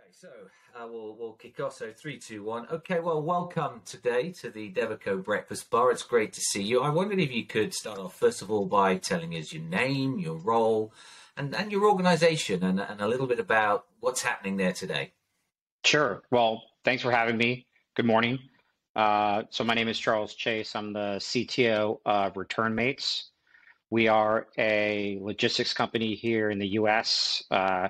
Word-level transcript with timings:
Okay, 0.00 0.12
so 0.12 0.28
uh, 0.76 0.86
we'll 0.86 1.14
we'll 1.14 1.32
kick 1.32 1.58
off. 1.60 1.74
So 1.74 1.92
three, 1.92 2.18
two, 2.18 2.42
one. 2.42 2.66
Okay, 2.70 3.00
well, 3.00 3.20
welcome 3.20 3.82
today 3.84 4.30
to 4.32 4.50
the 4.50 4.70
Devico 4.70 5.22
Breakfast 5.22 5.68
Bar. 5.70 5.90
It's 5.90 6.02
great 6.02 6.32
to 6.34 6.40
see 6.40 6.62
you. 6.62 6.80
I 6.80 6.88
wondered 6.88 7.18
if 7.18 7.32
you 7.32 7.44
could 7.44 7.74
start 7.74 7.98
off 7.98 8.18
first 8.18 8.40
of 8.40 8.50
all 8.50 8.66
by 8.66 8.96
telling 8.96 9.34
us 9.34 9.52
your 9.52 9.62
name, 9.64 10.18
your 10.18 10.36
role, 10.36 10.92
and 11.36 11.54
and 11.54 11.72
your 11.72 11.84
organisation, 11.84 12.62
and 12.62 12.80
and 12.80 13.00
a 13.00 13.08
little 13.08 13.26
bit 13.26 13.40
about 13.40 13.86
what's 14.00 14.22
happening 14.22 14.56
there 14.56 14.72
today. 14.72 15.12
Sure. 15.84 16.22
Well, 16.30 16.62
thanks 16.84 17.02
for 17.02 17.10
having 17.10 17.36
me. 17.36 17.66
Good 17.94 18.06
morning. 18.06 18.38
Uh, 18.96 19.42
so 19.50 19.64
my 19.64 19.74
name 19.74 19.88
is 19.88 19.98
Charles 19.98 20.34
Chase. 20.34 20.74
I'm 20.76 20.92
the 20.92 21.16
CTO 21.18 21.98
of 22.06 22.34
ReturnMates. 22.34 23.24
We 23.90 24.06
are 24.06 24.46
a 24.56 25.18
logistics 25.20 25.74
company 25.74 26.14
here 26.14 26.50
in 26.50 26.58
the 26.58 26.68
U.S. 26.68 27.42
Uh, 27.50 27.88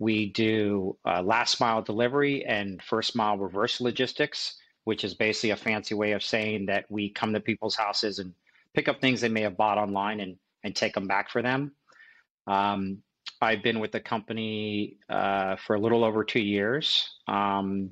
we 0.00 0.30
do 0.30 0.96
uh, 1.04 1.20
last 1.22 1.60
mile 1.60 1.82
delivery 1.82 2.42
and 2.46 2.82
first 2.82 3.14
mile 3.14 3.36
reverse 3.36 3.82
logistics, 3.82 4.56
which 4.84 5.04
is 5.04 5.12
basically 5.12 5.50
a 5.50 5.56
fancy 5.56 5.94
way 5.94 6.12
of 6.12 6.24
saying 6.24 6.64
that 6.66 6.86
we 6.88 7.10
come 7.10 7.34
to 7.34 7.38
people's 7.40 7.76
houses 7.76 8.18
and 8.18 8.32
pick 8.72 8.88
up 8.88 8.98
things 8.98 9.20
they 9.20 9.28
may 9.28 9.42
have 9.42 9.58
bought 9.58 9.76
online 9.76 10.20
and, 10.20 10.36
and 10.64 10.74
take 10.74 10.94
them 10.94 11.06
back 11.06 11.28
for 11.28 11.42
them. 11.42 11.72
Um, 12.46 13.02
I've 13.42 13.62
been 13.62 13.78
with 13.78 13.92
the 13.92 14.00
company 14.00 14.96
uh, 15.10 15.56
for 15.56 15.76
a 15.76 15.80
little 15.80 16.02
over 16.02 16.24
two 16.24 16.40
years. 16.40 17.06
Um, 17.28 17.90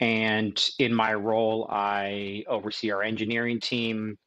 and 0.00 0.60
in 0.80 0.92
my 0.92 1.14
role, 1.14 1.68
I 1.70 2.42
oversee 2.48 2.90
our 2.90 3.04
engineering 3.04 3.60
team, 3.60 4.18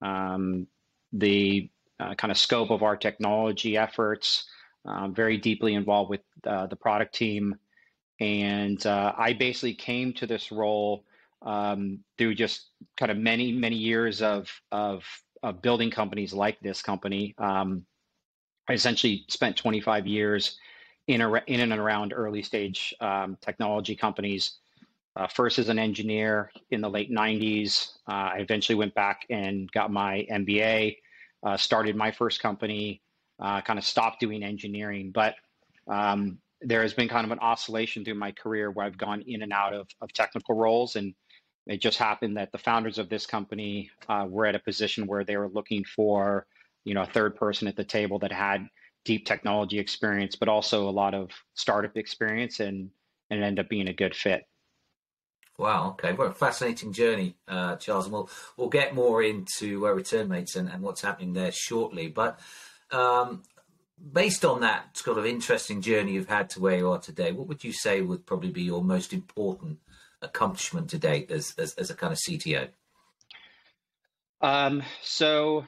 um, 0.00 0.66
the 1.12 1.68
uh, 2.00 2.14
kind 2.14 2.30
of 2.30 2.38
scope 2.38 2.70
of 2.70 2.82
our 2.82 2.96
technology 2.96 3.76
efforts, 3.76 4.46
um, 4.86 5.14
very 5.14 5.36
deeply 5.36 5.74
involved 5.74 6.10
with 6.10 6.20
uh, 6.46 6.66
the 6.66 6.76
product 6.76 7.14
team. 7.14 7.56
And 8.20 8.84
uh, 8.86 9.12
I 9.16 9.32
basically 9.32 9.74
came 9.74 10.12
to 10.14 10.26
this 10.26 10.52
role 10.52 11.04
um, 11.42 12.00
through 12.16 12.34
just 12.34 12.68
kind 12.96 13.10
of 13.10 13.18
many, 13.18 13.52
many 13.52 13.76
years 13.76 14.22
of, 14.22 14.50
of, 14.72 15.04
of 15.42 15.60
building 15.62 15.90
companies 15.90 16.32
like 16.32 16.58
this 16.60 16.80
company. 16.82 17.34
Um, 17.38 17.84
I 18.68 18.72
essentially 18.72 19.24
spent 19.28 19.56
25 19.56 20.06
years 20.06 20.58
in, 21.06 21.20
a, 21.20 21.34
in 21.46 21.60
and 21.60 21.72
around 21.72 22.12
early 22.14 22.42
stage 22.42 22.94
um, 23.00 23.36
technology 23.40 23.94
companies. 23.94 24.58
Uh, 25.16 25.28
first 25.28 25.60
as 25.60 25.68
an 25.68 25.78
engineer 25.78 26.50
in 26.72 26.80
the 26.80 26.90
late 26.90 27.08
90s. 27.08 27.98
Uh, 28.08 28.32
I 28.34 28.38
eventually 28.38 28.74
went 28.74 28.94
back 28.94 29.24
and 29.30 29.70
got 29.70 29.92
my 29.92 30.26
MBA, 30.28 30.96
uh, 31.44 31.56
started 31.56 31.94
my 31.94 32.10
first 32.10 32.40
company, 32.42 33.00
uh, 33.40 33.60
kind 33.60 33.78
of 33.78 33.84
stopped 33.84 34.20
doing 34.20 34.42
engineering. 34.42 35.10
But 35.12 35.34
um, 35.88 36.38
there 36.60 36.82
has 36.82 36.94
been 36.94 37.08
kind 37.08 37.24
of 37.26 37.32
an 37.32 37.40
oscillation 37.40 38.04
through 38.04 38.14
my 38.14 38.32
career 38.32 38.70
where 38.70 38.86
I've 38.86 38.98
gone 38.98 39.22
in 39.26 39.42
and 39.42 39.52
out 39.52 39.74
of, 39.74 39.88
of 40.00 40.12
technical 40.12 40.54
roles. 40.54 40.96
And 40.96 41.14
it 41.66 41.80
just 41.80 41.98
happened 41.98 42.36
that 42.36 42.52
the 42.52 42.58
founders 42.58 42.98
of 42.98 43.08
this 43.08 43.26
company 43.26 43.90
uh, 44.08 44.26
were 44.28 44.46
at 44.46 44.54
a 44.54 44.58
position 44.60 45.06
where 45.06 45.24
they 45.24 45.36
were 45.36 45.48
looking 45.48 45.84
for, 45.84 46.46
you 46.84 46.94
know, 46.94 47.02
a 47.02 47.06
third 47.06 47.36
person 47.36 47.68
at 47.68 47.76
the 47.76 47.84
table 47.84 48.18
that 48.20 48.32
had 48.32 48.68
deep 49.04 49.26
technology 49.26 49.78
experience, 49.78 50.36
but 50.36 50.48
also 50.48 50.88
a 50.88 50.90
lot 50.90 51.14
of 51.14 51.30
startup 51.54 51.96
experience 51.96 52.60
and, 52.60 52.90
and 53.30 53.42
ended 53.42 53.64
up 53.64 53.68
being 53.68 53.88
a 53.88 53.92
good 53.92 54.14
fit. 54.14 54.46
Wow. 55.56 55.90
Okay. 55.90 56.12
What 56.12 56.28
a 56.28 56.32
fascinating 56.32 56.92
journey, 56.92 57.36
uh, 57.46 57.76
Charles. 57.76 58.06
And 58.06 58.12
we'll 58.12 58.28
we'll 58.56 58.68
get 58.68 58.94
more 58.94 59.22
into 59.22 59.86
uh, 59.86 59.90
ReturnMates 59.90 60.56
and, 60.56 60.68
and 60.68 60.82
what's 60.82 61.02
happening 61.02 61.32
there 61.32 61.52
shortly. 61.52 62.08
But 62.08 62.40
um, 62.94 63.42
based 64.12 64.44
on 64.44 64.60
that 64.60 64.96
sort 64.96 65.18
of 65.18 65.26
interesting 65.26 65.80
journey 65.80 66.12
you've 66.12 66.28
had 66.28 66.50
to 66.50 66.60
where 66.60 66.76
you 66.76 66.90
are 66.90 66.98
today, 66.98 67.32
what 67.32 67.48
would 67.48 67.64
you 67.64 67.72
say 67.72 68.00
would 68.00 68.26
probably 68.26 68.50
be 68.50 68.62
your 68.62 68.82
most 68.82 69.12
important 69.12 69.78
accomplishment 70.22 70.88
to 70.90 70.98
date 70.98 71.30
as 71.30 71.54
as, 71.58 71.74
as 71.74 71.90
a 71.90 71.94
kind 71.94 72.12
of 72.12 72.18
CTO? 72.18 72.68
Um, 74.40 74.82
so, 75.02 75.64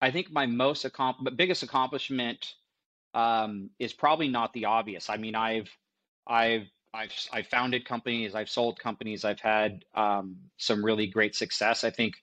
I 0.00 0.10
think 0.10 0.30
my 0.30 0.46
most 0.46 0.84
accompl- 0.84 1.36
biggest 1.36 1.62
accomplishment 1.62 2.54
um, 3.14 3.70
is 3.78 3.92
probably 3.92 4.28
not 4.28 4.52
the 4.52 4.64
obvious. 4.66 5.10
I 5.10 5.16
mean, 5.16 5.34
I've 5.34 5.70
I've 6.26 6.68
I've 6.94 7.12
I've 7.32 7.46
founded 7.46 7.84
companies, 7.84 8.34
I've 8.34 8.48
sold 8.48 8.78
companies, 8.78 9.24
I've 9.24 9.40
had 9.40 9.84
um, 9.94 10.36
some 10.56 10.84
really 10.84 11.06
great 11.06 11.34
success. 11.34 11.84
I 11.84 11.90
think 11.90 12.14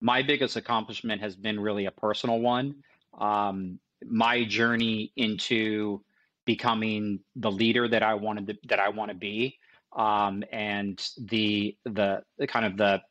my 0.00 0.22
biggest 0.22 0.56
accomplishment 0.56 1.20
has 1.20 1.36
been 1.36 1.60
really 1.60 1.86
a 1.86 1.90
personal 1.90 2.40
one 2.40 2.82
um, 3.18 3.78
my 4.04 4.44
journey 4.44 5.12
into 5.16 6.02
becoming 6.46 7.20
the 7.36 7.50
leader 7.50 7.88
that 7.88 8.02
I 8.02 8.14
wanted 8.14 8.46
to, 8.48 8.54
that 8.68 8.80
I 8.80 8.88
want 8.88 9.10
to 9.10 9.16
be, 9.16 9.58
um, 9.96 10.42
and 10.52 11.00
the, 11.18 11.76
the 11.84 12.22
the 12.38 12.46
kind 12.46 12.64
of 12.64 12.76
the 12.76 13.02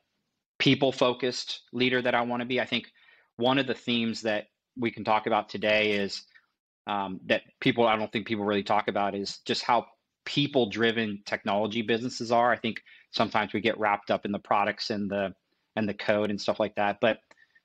people 0.58 0.92
focused 0.92 1.62
leader 1.72 2.02
that 2.02 2.16
I 2.16 2.22
want 2.22 2.42
to 2.42 2.46
be. 2.46 2.59
I 2.59 2.66
think 2.66 2.92
one 3.38 3.58
of 3.58 3.68
the 3.68 3.74
themes 3.74 4.22
that 4.22 4.48
we 4.78 4.92
can 4.92 5.04
talk 5.04 5.28
about 5.28 5.50
today 5.50 5.92
is 5.92 6.24
um, 6.88 7.20
that 7.28 7.44
people 7.59 7.88
I 7.88 7.96
don't 7.96 8.12
think 8.12 8.28
people 8.28 8.46
really 8.46 8.64
talk 8.64 8.88
about 8.88 9.16
is 9.16 9.40
just 9.46 9.64
how 9.64 9.86
people 10.26 10.70
driven 10.70 11.22
technology 11.26 11.82
businesses 11.82 12.32
are. 12.32 12.52
I 12.52 12.58
think 12.58 12.82
sometimes 13.12 13.54
we 13.54 13.62
get 13.62 13.80
wrapped 13.80 14.12
up 14.12 14.26
in 14.26 14.32
the 14.32 14.40
products 14.40 14.90
and 14.90 15.09
the 15.09 15.34
and 15.76 15.88
the 15.88 15.94
code 15.94 16.30
and 16.30 16.42
stuff 16.42 16.59
like 16.59 16.76
that, 16.76 16.98
but 17.00 17.20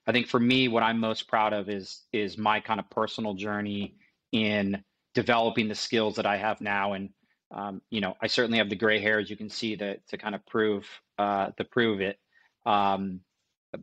I 0.06 0.12
think 0.12 0.28
for 0.28 0.40
me, 0.40 0.68
what 0.68 0.82
I'm 0.82 0.98
most 0.98 1.28
proud 1.28 1.52
of 1.52 1.68
is 1.68 2.02
is 2.12 2.36
my 2.36 2.60
kind 2.60 2.80
of 2.80 2.88
personal 2.90 3.34
journey 3.34 3.96
in 4.32 4.82
developing 5.14 5.68
the 5.68 5.74
skills 5.74 6.16
that 6.16 6.26
I 6.26 6.36
have 6.36 6.60
now. 6.60 6.92
And 6.92 7.10
um, 7.50 7.80
you 7.90 8.00
know, 8.00 8.14
I 8.20 8.26
certainly 8.26 8.58
have 8.58 8.68
the 8.68 8.76
gray 8.76 8.98
hair, 8.98 9.18
as 9.18 9.30
you 9.30 9.36
can 9.36 9.48
see, 9.48 9.76
to 9.76 9.96
to 9.96 10.18
kind 10.18 10.34
of 10.34 10.44
prove 10.46 10.86
uh, 11.18 11.50
to 11.56 11.64
prove 11.64 12.00
it. 12.00 12.18
Um, 12.66 13.20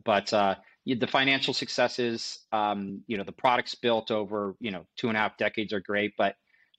but 0.04 0.32
uh, 0.32 0.56
the 0.86 1.06
financial 1.06 1.54
successes, 1.54 2.40
um, 2.52 3.02
you 3.06 3.16
know, 3.16 3.24
the 3.24 3.32
products 3.32 3.74
built 3.74 4.10
over 4.10 4.54
you 4.60 4.70
know 4.70 4.86
two 4.96 5.08
and 5.08 5.16
a 5.16 5.20
half 5.20 5.36
decades 5.36 5.72
are 5.72 5.80
great, 5.80 6.14
but 6.16 6.36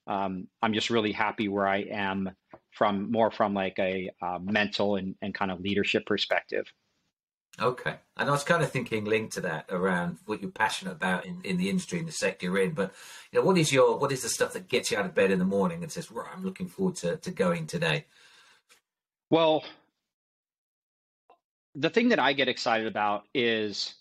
um, 0.08 0.48
I'm 0.62 0.74
just 0.74 0.90
really 0.90 1.12
happy 1.12 1.48
where 1.48 1.68
I 1.68 1.80
am 1.90 2.32
from 2.72 3.12
more 3.12 3.32
from 3.32 3.54
like 3.54 3.78
a 3.80 4.10
uh, 4.22 4.40
mental 4.42 4.98
and, 4.98 5.16
and 5.22 5.34
kind 5.34 5.52
of 5.52 5.62
leadership 5.62 6.06
perspective. 6.06 6.66
Okay. 7.62 7.96
And 8.18 8.30
I 8.30 8.32
was 8.32 8.44
kind 8.44 8.64
of 8.64 8.72
thinking 8.72 9.06
linked 9.06 9.34
to 9.34 9.42
that 9.42 9.66
around 9.70 10.18
what 10.26 10.42
you're 10.42 10.52
passionate 10.52 10.94
about 10.94 11.26
in, 11.26 11.40
in 11.44 11.58
the 11.58 11.70
industry 11.70 12.00
and 12.00 12.08
the 12.08 12.12
sector 12.12 12.48
you're 12.48 12.58
in. 12.58 12.72
But 12.72 12.94
you 13.32 13.40
know, 13.40 13.46
what 13.46 13.58
is 13.58 13.72
your 13.72 13.98
what 13.98 14.12
is 14.12 14.24
the 14.24 14.30
stuff 14.30 14.54
that 14.54 14.68
gets 14.68 14.92
you 14.92 14.98
out 14.98 15.06
of 15.06 15.14
bed 15.14 15.32
in 15.32 15.40
the 15.40 15.46
morning 15.46 15.84
and 15.84 15.92
says, 15.92 16.12
right, 16.12 16.30
I'm 16.36 16.44
looking 16.44 16.68
forward 16.68 16.96
to, 16.98 17.18
to 17.18 17.32
going 17.32 17.68
today? 17.68 18.06
Well, 19.30 19.64
the 21.76 21.90
thing 21.90 22.10
that 22.10 22.20
I 22.20 22.34
get 22.34 22.48
excited 22.48 22.88
about 22.88 23.24
is 23.34 23.96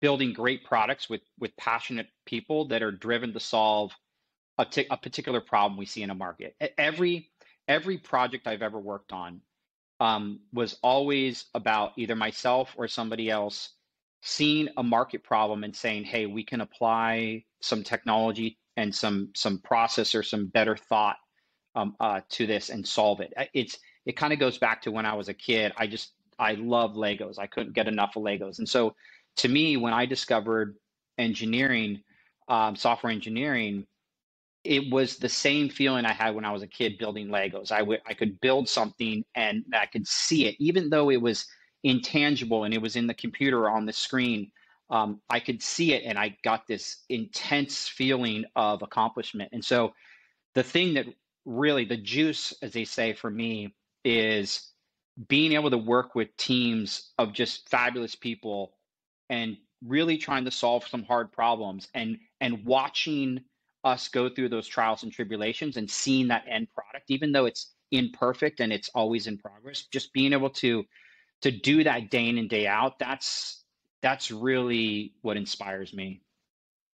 building 0.00 0.32
great 0.32 0.64
products 0.64 1.10
with 1.10 1.22
with 1.38 1.56
passionate 1.56 2.08
people 2.24 2.68
that 2.68 2.82
are 2.82 2.92
driven 2.92 3.32
to 3.32 3.40
solve 3.40 3.92
a, 4.58 4.64
t- 4.64 4.86
a 4.90 4.96
particular 4.96 5.40
problem 5.40 5.76
we 5.76 5.86
see 5.86 6.02
in 6.02 6.10
a 6.10 6.14
market. 6.14 6.54
Every 6.78 7.30
every 7.66 7.98
project 7.98 8.46
I've 8.46 8.62
ever 8.62 8.78
worked 8.78 9.12
on 9.12 9.40
um, 10.00 10.40
was 10.52 10.78
always 10.82 11.46
about 11.54 11.92
either 11.96 12.16
myself 12.16 12.74
or 12.78 12.88
somebody 12.88 13.30
else 13.30 13.70
seeing 14.22 14.68
a 14.78 14.82
market 14.82 15.22
problem 15.24 15.64
and 15.64 15.76
saying, 15.76 16.04
"Hey, 16.04 16.26
we 16.26 16.44
can 16.44 16.62
apply 16.62 17.44
some 17.62 17.84
technology 17.84 18.58
and 18.76 18.94
some 18.94 19.30
some 19.36 19.58
process 19.60 20.14
or 20.14 20.22
some 20.22 20.46
better 20.48 20.76
thought 20.76 21.16
um, 21.74 21.96
uh, 22.00 22.22
to 22.30 22.46
this 22.46 22.70
and 22.70 22.86
solve 22.86 23.20
it." 23.20 23.32
It's 23.54 23.78
it 24.06 24.16
kind 24.16 24.32
of 24.32 24.38
goes 24.38 24.58
back 24.58 24.82
to 24.82 24.90
when 24.92 25.06
I 25.06 25.14
was 25.14 25.28
a 25.28 25.34
kid. 25.34 25.72
I 25.76 25.86
just 25.86 26.12
I 26.38 26.54
love 26.54 26.92
Legos. 26.94 27.38
I 27.38 27.46
couldn't 27.46 27.74
get 27.74 27.88
enough 27.88 28.16
of 28.16 28.22
Legos, 28.24 28.58
and 28.58 28.68
so 28.68 28.96
to 29.36 29.48
me, 29.48 29.76
when 29.76 29.92
I 29.92 30.06
discovered 30.06 30.76
engineering, 31.18 32.02
um, 32.48 32.76
software 32.76 33.12
engineering, 33.12 33.86
it 34.64 34.92
was 34.92 35.16
the 35.16 35.28
same 35.28 35.68
feeling 35.68 36.04
I 36.04 36.12
had 36.12 36.34
when 36.34 36.44
I 36.44 36.52
was 36.52 36.62
a 36.62 36.66
kid 36.66 36.98
building 36.98 37.28
Legos. 37.28 37.72
I, 37.72 37.80
w- 37.80 38.00
I 38.06 38.14
could 38.14 38.40
build 38.40 38.68
something 38.68 39.24
and 39.34 39.64
I 39.74 39.86
could 39.86 40.06
see 40.06 40.46
it, 40.46 40.56
even 40.58 40.90
though 40.90 41.10
it 41.10 41.20
was 41.20 41.46
intangible 41.82 42.64
and 42.64 42.74
it 42.74 42.82
was 42.82 42.96
in 42.96 43.06
the 43.06 43.14
computer 43.14 43.70
on 43.70 43.86
the 43.86 43.92
screen. 43.92 44.50
Um, 44.90 45.20
I 45.30 45.40
could 45.40 45.62
see 45.62 45.94
it 45.94 46.02
and 46.04 46.18
I 46.18 46.36
got 46.44 46.66
this 46.66 47.04
intense 47.08 47.88
feeling 47.88 48.44
of 48.56 48.82
accomplishment. 48.82 49.50
And 49.52 49.64
so 49.64 49.94
the 50.54 50.62
thing 50.62 50.94
that 50.94 51.06
really, 51.46 51.84
the 51.84 51.96
juice, 51.96 52.52
as 52.60 52.72
they 52.72 52.84
say 52.84 53.12
for 53.14 53.30
me, 53.30 53.74
is 54.04 54.72
being 55.28 55.52
able 55.52 55.70
to 55.70 55.78
work 55.78 56.14
with 56.14 56.36
teams 56.36 57.12
of 57.18 57.32
just 57.32 57.68
fabulous 57.68 58.14
people 58.14 58.72
and 59.28 59.56
really 59.86 60.18
trying 60.18 60.44
to 60.44 60.50
solve 60.50 60.86
some 60.86 61.04
hard 61.04 61.32
problems 61.32 61.88
and 61.94 62.18
and 62.40 62.64
watching 62.64 63.40
us 63.84 64.08
go 64.08 64.28
through 64.28 64.48
those 64.48 64.68
trials 64.68 65.02
and 65.02 65.12
tribulations 65.12 65.76
and 65.76 65.90
seeing 65.90 66.28
that 66.28 66.44
end 66.48 66.68
product, 66.74 67.10
even 67.10 67.32
though 67.32 67.46
it's 67.46 67.72
imperfect 67.90 68.60
and 68.60 68.72
it's 68.72 68.90
always 68.94 69.26
in 69.26 69.38
progress, 69.38 69.86
just 69.92 70.12
being 70.12 70.32
able 70.32 70.50
to 70.50 70.84
to 71.42 71.50
do 71.50 71.82
that 71.84 72.10
day 72.10 72.28
in 72.28 72.38
and 72.38 72.50
day 72.50 72.66
out, 72.66 72.98
that's 72.98 73.64
that's 74.02 74.30
really 74.30 75.14
what 75.22 75.36
inspires 75.36 75.92
me. 75.94 76.22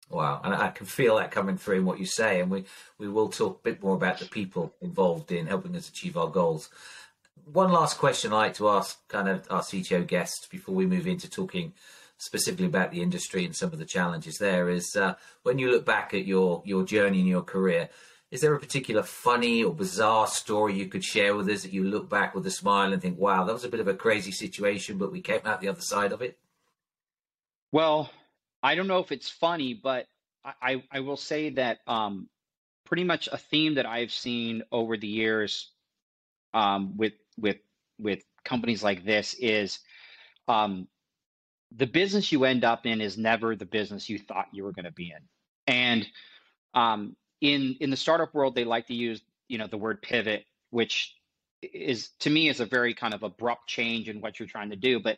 Wow, 0.09 0.41
and 0.43 0.53
I 0.53 0.69
can 0.69 0.85
feel 0.85 1.15
that 1.15 1.31
coming 1.31 1.57
through 1.57 1.77
in 1.77 1.85
what 1.85 1.99
you 1.99 2.05
say, 2.05 2.39
and 2.39 2.51
we, 2.51 2.65
we 2.99 3.09
will 3.09 3.29
talk 3.29 3.59
a 3.59 3.63
bit 3.63 3.81
more 3.81 3.95
about 3.95 4.19
the 4.19 4.25
people 4.25 4.71
involved 4.81 5.31
in 5.31 5.47
helping 5.47 5.75
us 5.75 5.89
achieve 5.89 6.15
our 6.15 6.27
goals. 6.29 6.69
One 7.45 7.71
last 7.71 7.97
question 7.97 8.31
I 8.31 8.37
like 8.37 8.53
to 8.55 8.69
ask 8.69 9.07
kind 9.07 9.27
of 9.27 9.47
our 9.49 9.61
CTO 9.61 10.05
guests 10.05 10.47
before 10.47 10.75
we 10.75 10.85
move 10.85 11.07
into 11.07 11.27
talking 11.27 11.73
specifically 12.17 12.65
about 12.65 12.91
the 12.91 13.01
industry 13.01 13.45
and 13.45 13.55
some 13.55 13.73
of 13.73 13.79
the 13.79 13.85
challenges 13.85 14.37
there 14.37 14.69
is 14.69 14.95
uh, 14.95 15.15
when 15.43 15.59
you 15.59 15.69
look 15.69 15.85
back 15.85 16.13
at 16.13 16.25
your 16.25 16.61
your 16.65 16.83
journey 16.83 17.19
in 17.19 17.27
your 17.27 17.41
career, 17.41 17.89
is 18.31 18.41
there 18.41 18.53
a 18.53 18.59
particular 18.59 19.03
funny 19.03 19.63
or 19.63 19.73
bizarre 19.73 20.27
story 20.27 20.73
you 20.73 20.87
could 20.87 21.03
share 21.03 21.35
with 21.35 21.47
us 21.49 21.63
that 21.63 21.73
you 21.73 21.83
look 21.83 22.09
back 22.09 22.33
with 22.33 22.45
a 22.47 22.51
smile 22.51 22.91
and 22.91 23.01
think, 23.01 23.17
wow, 23.17 23.43
that 23.43 23.53
was 23.53 23.63
a 23.63 23.69
bit 23.69 23.79
of 23.79 23.87
a 23.87 23.93
crazy 23.93 24.31
situation, 24.31 24.97
but 24.97 25.11
we 25.11 25.21
came 25.21 25.41
out 25.45 25.61
the 25.61 25.69
other 25.69 25.81
side 25.81 26.11
of 26.11 26.21
it? 26.21 26.37
Well, 27.71 28.09
I 28.63 28.75
don't 28.75 28.87
know 28.87 28.99
if 28.99 29.11
it's 29.11 29.29
funny, 29.29 29.73
but 29.73 30.07
I, 30.43 30.83
I 30.91 30.99
will 30.99 31.17
say 31.17 31.51
that 31.51 31.79
um, 31.87 32.29
pretty 32.85 33.03
much 33.03 33.27
a 33.31 33.37
theme 33.37 33.75
that 33.75 33.85
I've 33.85 34.11
seen 34.11 34.63
over 34.71 34.97
the 34.97 35.07
years 35.07 35.71
um, 36.53 36.97
with 36.97 37.13
with 37.37 37.57
with 37.99 38.23
companies 38.43 38.83
like 38.83 39.05
this 39.05 39.33
is 39.33 39.79
um, 40.47 40.87
the 41.75 41.87
business 41.87 42.31
you 42.31 42.45
end 42.45 42.63
up 42.63 42.85
in 42.85 43.01
is 43.01 43.17
never 43.17 43.55
the 43.55 43.65
business 43.65 44.09
you 44.09 44.17
thought 44.17 44.47
you 44.51 44.63
were 44.63 44.71
going 44.71 44.85
to 44.85 44.91
be 44.91 45.11
in. 45.11 45.21
And 45.67 46.07
um, 46.73 47.15
in 47.41 47.77
in 47.79 47.89
the 47.89 47.97
startup 47.97 48.33
world, 48.33 48.55
they 48.55 48.63
like 48.63 48.87
to 48.87 48.93
use 48.93 49.21
you 49.47 49.57
know 49.57 49.67
the 49.67 49.77
word 49.77 50.01
pivot, 50.01 50.45
which 50.69 51.15
is 51.61 52.09
to 52.19 52.29
me 52.29 52.49
is 52.49 52.59
a 52.59 52.65
very 52.65 52.93
kind 52.93 53.13
of 53.13 53.23
abrupt 53.23 53.67
change 53.67 54.09
in 54.09 54.21
what 54.21 54.39
you're 54.39 54.47
trying 54.47 54.69
to 54.69 54.75
do, 54.75 54.99
but 54.99 55.17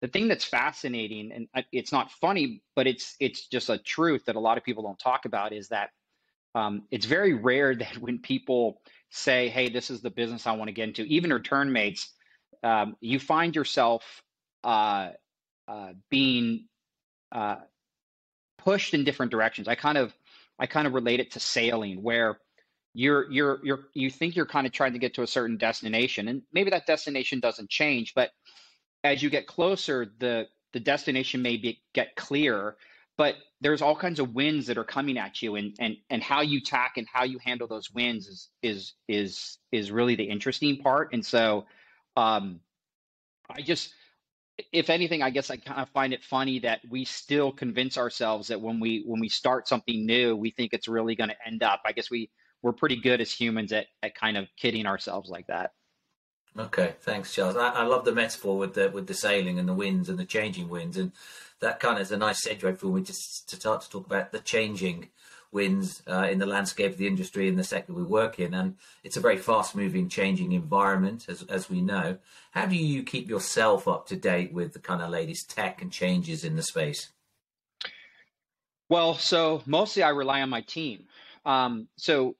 the 0.00 0.08
thing 0.08 0.28
that's 0.28 0.44
fascinating 0.44 1.32
and 1.32 1.64
it's 1.72 1.92
not 1.92 2.10
funny 2.10 2.62
but 2.74 2.86
it's 2.86 3.16
it's 3.18 3.46
just 3.48 3.70
a 3.70 3.78
truth 3.78 4.24
that 4.26 4.36
a 4.36 4.40
lot 4.40 4.58
of 4.58 4.64
people 4.64 4.82
don't 4.82 4.98
talk 4.98 5.24
about 5.24 5.52
is 5.52 5.68
that 5.68 5.90
um, 6.54 6.82
it's 6.90 7.06
very 7.06 7.34
rare 7.34 7.74
that 7.76 7.98
when 7.98 8.18
people 8.18 8.80
say 9.10 9.48
hey 9.48 9.68
this 9.68 9.90
is 9.90 10.02
the 10.02 10.10
business 10.10 10.46
i 10.46 10.52
want 10.52 10.68
to 10.68 10.72
get 10.72 10.88
into 10.88 11.02
even 11.04 11.30
ReturnMates 11.30 12.08
um, 12.62 12.96
you 13.00 13.18
find 13.18 13.54
yourself 13.54 14.22
uh, 14.64 15.10
uh, 15.68 15.92
being 16.10 16.66
uh, 17.32 17.56
pushed 18.58 18.94
in 18.94 19.04
different 19.04 19.30
directions 19.30 19.68
i 19.68 19.74
kind 19.74 19.98
of 19.98 20.14
i 20.58 20.66
kind 20.66 20.86
of 20.86 20.94
relate 20.94 21.20
it 21.20 21.32
to 21.32 21.40
sailing 21.40 22.02
where 22.02 22.38
you're 22.94 23.30
you're 23.30 23.58
you're 23.62 23.80
you 23.94 24.10
think 24.10 24.36
you're 24.36 24.46
kind 24.46 24.66
of 24.66 24.72
trying 24.72 24.92
to 24.92 24.98
get 24.98 25.14
to 25.14 25.22
a 25.22 25.26
certain 25.26 25.56
destination 25.56 26.28
and 26.28 26.42
maybe 26.52 26.70
that 26.70 26.86
destination 26.86 27.40
doesn't 27.40 27.68
change 27.68 28.14
but 28.14 28.30
as 29.06 29.22
you 29.22 29.30
get 29.30 29.46
closer, 29.46 30.12
the 30.18 30.46
the 30.72 30.80
destination 30.80 31.40
may 31.40 31.56
be, 31.56 31.80
get 31.94 32.16
clearer, 32.16 32.76
but 33.16 33.36
there's 33.60 33.80
all 33.80 33.96
kinds 33.96 34.20
of 34.20 34.34
winds 34.34 34.66
that 34.66 34.76
are 34.76 34.84
coming 34.84 35.16
at 35.16 35.40
you, 35.40 35.56
and 35.56 35.74
and 35.78 35.96
and 36.10 36.22
how 36.22 36.42
you 36.42 36.60
tack 36.60 36.94
and 36.96 37.06
how 37.10 37.24
you 37.24 37.38
handle 37.38 37.68
those 37.68 37.90
winds 37.90 38.26
is 38.26 38.48
is 38.62 38.92
is 39.08 39.58
is 39.72 39.90
really 39.90 40.16
the 40.16 40.24
interesting 40.24 40.78
part. 40.78 41.12
And 41.12 41.24
so, 41.24 41.66
um, 42.16 42.60
I 43.48 43.62
just 43.62 43.92
if 44.72 44.90
anything, 44.90 45.22
I 45.22 45.30
guess 45.30 45.50
I 45.50 45.56
kind 45.56 45.80
of 45.80 45.88
find 45.90 46.12
it 46.12 46.24
funny 46.24 46.60
that 46.60 46.80
we 46.88 47.04
still 47.04 47.52
convince 47.52 47.98
ourselves 47.98 48.48
that 48.48 48.60
when 48.60 48.80
we 48.80 49.02
when 49.06 49.20
we 49.20 49.28
start 49.28 49.68
something 49.68 50.06
new, 50.06 50.36
we 50.36 50.50
think 50.50 50.72
it's 50.72 50.88
really 50.88 51.14
going 51.14 51.30
to 51.30 51.46
end 51.46 51.62
up. 51.62 51.82
I 51.84 51.92
guess 51.92 52.10
we 52.10 52.30
we're 52.62 52.72
pretty 52.72 52.96
good 52.96 53.20
as 53.20 53.30
humans 53.30 53.72
at 53.72 53.86
at 54.02 54.14
kind 54.14 54.36
of 54.36 54.48
kidding 54.56 54.86
ourselves 54.86 55.28
like 55.28 55.46
that. 55.48 55.72
Okay, 56.58 56.94
thanks, 57.02 57.34
Charles. 57.34 57.56
I, 57.56 57.68
I, 57.68 57.82
love 57.82 58.06
the 58.06 58.14
metaphor 58.14 58.56
with 58.56 58.72
the 58.72 58.88
with 58.90 59.06
the 59.06 59.14
sailing 59.14 59.58
and 59.58 59.68
the 59.68 59.74
winds 59.74 60.08
and 60.08 60.18
the 60.18 60.24
changing 60.24 60.70
winds, 60.70 60.96
and 60.96 61.12
that 61.60 61.80
kind 61.80 61.96
of 61.96 62.02
is 62.02 62.12
a 62.12 62.16
nice 62.16 62.46
segue 62.46 62.78
for 62.78 62.86
me 62.86 63.02
just 63.02 63.46
to 63.50 63.56
start 63.56 63.82
to 63.82 63.90
talk 63.90 64.06
about 64.06 64.32
the 64.32 64.38
changing 64.38 65.10
winds 65.56 66.02
uh, 66.06 66.28
in 66.30 66.38
the 66.38 66.46
landscape 66.46 66.92
of 66.92 66.98
the 66.98 67.06
industry 67.06 67.48
in 67.48 67.56
the 67.56 67.64
sector 67.64 67.92
we 67.94 68.02
work 68.02 68.38
in, 68.38 68.52
and 68.52 68.76
it's 69.02 69.16
a 69.16 69.20
very 69.20 69.38
fast-moving, 69.38 70.08
changing 70.08 70.52
environment, 70.52 71.26
as 71.28 71.42
as 71.44 71.70
we 71.70 71.80
know. 71.80 72.18
How 72.50 72.66
do 72.66 72.76
you 72.76 73.02
keep 73.02 73.28
yourself 73.28 73.88
up 73.88 74.06
to 74.08 74.16
date 74.16 74.52
with 74.52 74.74
the 74.74 74.78
kind 74.78 75.00
of 75.00 75.10
latest 75.10 75.50
tech 75.50 75.80
and 75.80 75.90
changes 75.90 76.44
in 76.44 76.56
the 76.56 76.62
space? 76.62 77.10
Well, 78.88 79.14
so 79.14 79.62
mostly 79.66 80.02
I 80.02 80.10
rely 80.10 80.42
on 80.42 80.50
my 80.50 80.60
team. 80.60 81.06
Um, 81.44 81.88
so 81.96 82.36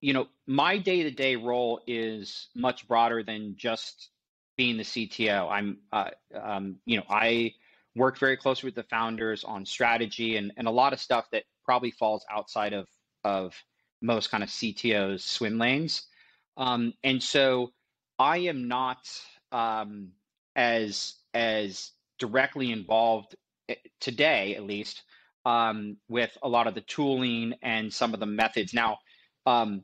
you 0.00 0.12
know, 0.12 0.28
my 0.46 0.78
day 0.78 1.02
to 1.02 1.10
day 1.10 1.34
role 1.36 1.80
is 1.86 2.48
much 2.54 2.86
broader 2.86 3.22
than 3.22 3.56
just 3.56 4.10
being 4.56 4.76
the 4.76 4.84
CTO. 4.84 5.50
I'm, 5.50 5.78
uh, 5.92 6.10
um, 6.40 6.76
you 6.84 6.98
know, 6.98 7.04
I 7.10 7.54
work 7.94 8.18
very 8.18 8.36
closely 8.36 8.68
with 8.68 8.74
the 8.74 8.82
founders 8.84 9.44
on 9.44 9.64
strategy 9.66 10.36
and, 10.36 10.52
and 10.56 10.68
a 10.68 10.70
lot 10.70 10.92
of 10.92 11.00
stuff 11.00 11.26
that 11.32 11.44
probably 11.66 11.90
falls 11.90 12.24
outside 12.30 12.72
of, 12.72 12.86
of 13.24 13.54
most 14.00 14.30
kind 14.30 14.42
of 14.42 14.48
CTOs 14.48 15.20
swim 15.20 15.58
lanes. 15.58 16.06
Um, 16.56 16.94
and 17.04 17.22
so 17.22 17.72
I 18.18 18.38
am 18.38 18.68
not 18.68 18.98
um, 19.52 20.12
as, 20.54 21.14
as 21.34 21.90
directly 22.18 22.72
involved 22.72 23.36
eh, 23.68 23.74
today, 24.00 24.54
at 24.54 24.64
least, 24.64 25.02
um, 25.44 25.98
with 26.08 26.36
a 26.42 26.48
lot 26.48 26.66
of 26.66 26.74
the 26.74 26.80
tooling 26.80 27.54
and 27.62 27.92
some 27.92 28.14
of 28.14 28.20
the 28.20 28.26
methods. 28.26 28.72
Now, 28.72 28.98
um, 29.44 29.82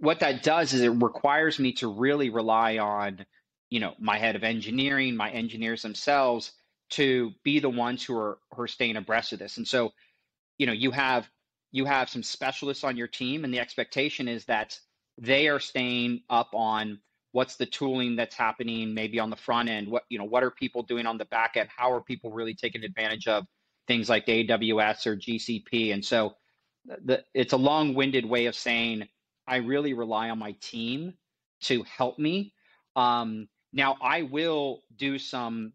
what 0.00 0.20
that 0.20 0.42
does 0.42 0.72
is 0.72 0.82
it 0.82 0.88
requires 0.88 1.58
me 1.58 1.72
to 1.74 1.88
really 1.88 2.30
rely 2.30 2.78
on, 2.78 3.24
you 3.70 3.80
know, 3.80 3.94
my 3.98 4.18
head 4.18 4.36
of 4.36 4.44
engineering, 4.44 5.16
my 5.16 5.30
engineers 5.30 5.82
themselves 5.82 6.52
to 6.88 7.32
be 7.42 7.58
the 7.58 7.70
ones 7.70 8.04
who 8.04 8.16
are 8.16 8.38
who 8.54 8.62
are 8.62 8.68
staying 8.68 8.96
abreast 8.96 9.32
of 9.32 9.38
this. 9.38 9.56
And 9.56 9.66
so, 9.66 9.92
you 10.58 10.66
know, 10.66 10.72
you 10.72 10.90
have 10.90 11.28
you 11.72 11.84
have 11.84 12.08
some 12.08 12.22
specialists 12.22 12.84
on 12.84 12.96
your 12.96 13.08
team, 13.08 13.44
and 13.44 13.52
the 13.52 13.60
expectation 13.60 14.28
is 14.28 14.44
that 14.46 14.78
they 15.18 15.48
are 15.48 15.60
staying 15.60 16.22
up 16.30 16.50
on 16.54 17.00
what's 17.32 17.56
the 17.56 17.66
tooling 17.66 18.16
that's 18.16 18.34
happening 18.34 18.94
maybe 18.94 19.20
on 19.20 19.30
the 19.30 19.36
front 19.36 19.68
end. 19.68 19.88
What 19.88 20.04
you 20.08 20.18
know 20.18 20.24
what 20.24 20.42
are 20.42 20.50
people 20.50 20.82
doing 20.82 21.06
on 21.06 21.18
the 21.18 21.26
back 21.26 21.56
end? 21.56 21.68
How 21.74 21.92
are 21.92 22.00
people 22.00 22.32
really 22.32 22.54
taking 22.54 22.84
advantage 22.84 23.28
of 23.28 23.44
things 23.86 24.08
like 24.08 24.26
aws 24.26 25.06
or 25.06 25.16
gcp 25.16 25.94
and 25.94 26.04
so 26.04 26.34
the, 27.04 27.22
it's 27.34 27.52
a 27.52 27.56
long-winded 27.56 28.24
way 28.24 28.46
of 28.46 28.54
saying 28.54 29.08
I 29.46 29.56
really 29.56 29.94
rely 29.94 30.30
on 30.30 30.38
my 30.38 30.52
team 30.60 31.14
to 31.62 31.84
help 31.84 32.18
me. 32.18 32.52
Um, 32.94 33.48
now, 33.72 33.96
I 34.02 34.22
will 34.22 34.82
do 34.96 35.18
some 35.18 35.72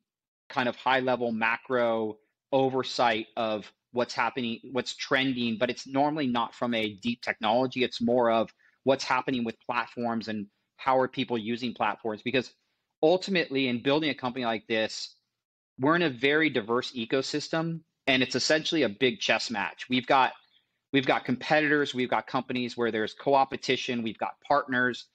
kind 0.49 0.67
of 0.67 0.75
high 0.75 0.99
level 0.99 1.31
macro 1.31 2.17
oversight 2.51 3.27
of 3.37 3.71
what's 3.91 4.13
happening, 4.13 4.59
what's 4.71 4.95
trending, 4.95 5.57
but 5.57 5.69
it's 5.69 5.87
normally 5.87 6.27
not 6.27 6.55
from 6.55 6.73
a 6.73 6.93
deep 6.95 7.21
technology. 7.21 7.83
It's 7.83 8.01
more 8.01 8.31
of 8.31 8.49
what's 8.83 9.03
happening 9.03 9.43
with 9.43 9.59
platforms 9.65 10.27
and 10.27 10.47
how 10.77 10.99
are 10.99 11.07
people 11.07 11.37
using 11.37 11.73
platforms. 11.73 12.21
Because 12.21 12.53
ultimately, 13.03 13.67
in 13.67 13.83
building 13.83 14.09
a 14.09 14.15
company 14.15 14.45
like 14.45 14.65
this, 14.67 15.15
we're 15.79 15.95
in 15.95 16.01
a 16.03 16.09
very 16.09 16.49
diverse 16.49 16.91
ecosystem 16.93 17.81
and 18.07 18.23
it's 18.23 18.35
essentially 18.35 18.83
a 18.83 18.89
big 18.89 19.19
chess 19.19 19.49
match. 19.49 19.87
We've 19.89 20.07
got 20.07 20.33
we've 20.93 21.05
got 21.05 21.25
competitors, 21.25 21.93
we've 21.93 22.09
got 22.09 22.27
companies 22.27 22.75
where 22.75 22.91
there's 22.91 23.13
co-opetition, 23.13 24.03
we've 24.03 24.17
got 24.17 24.33
partners, 24.47 25.05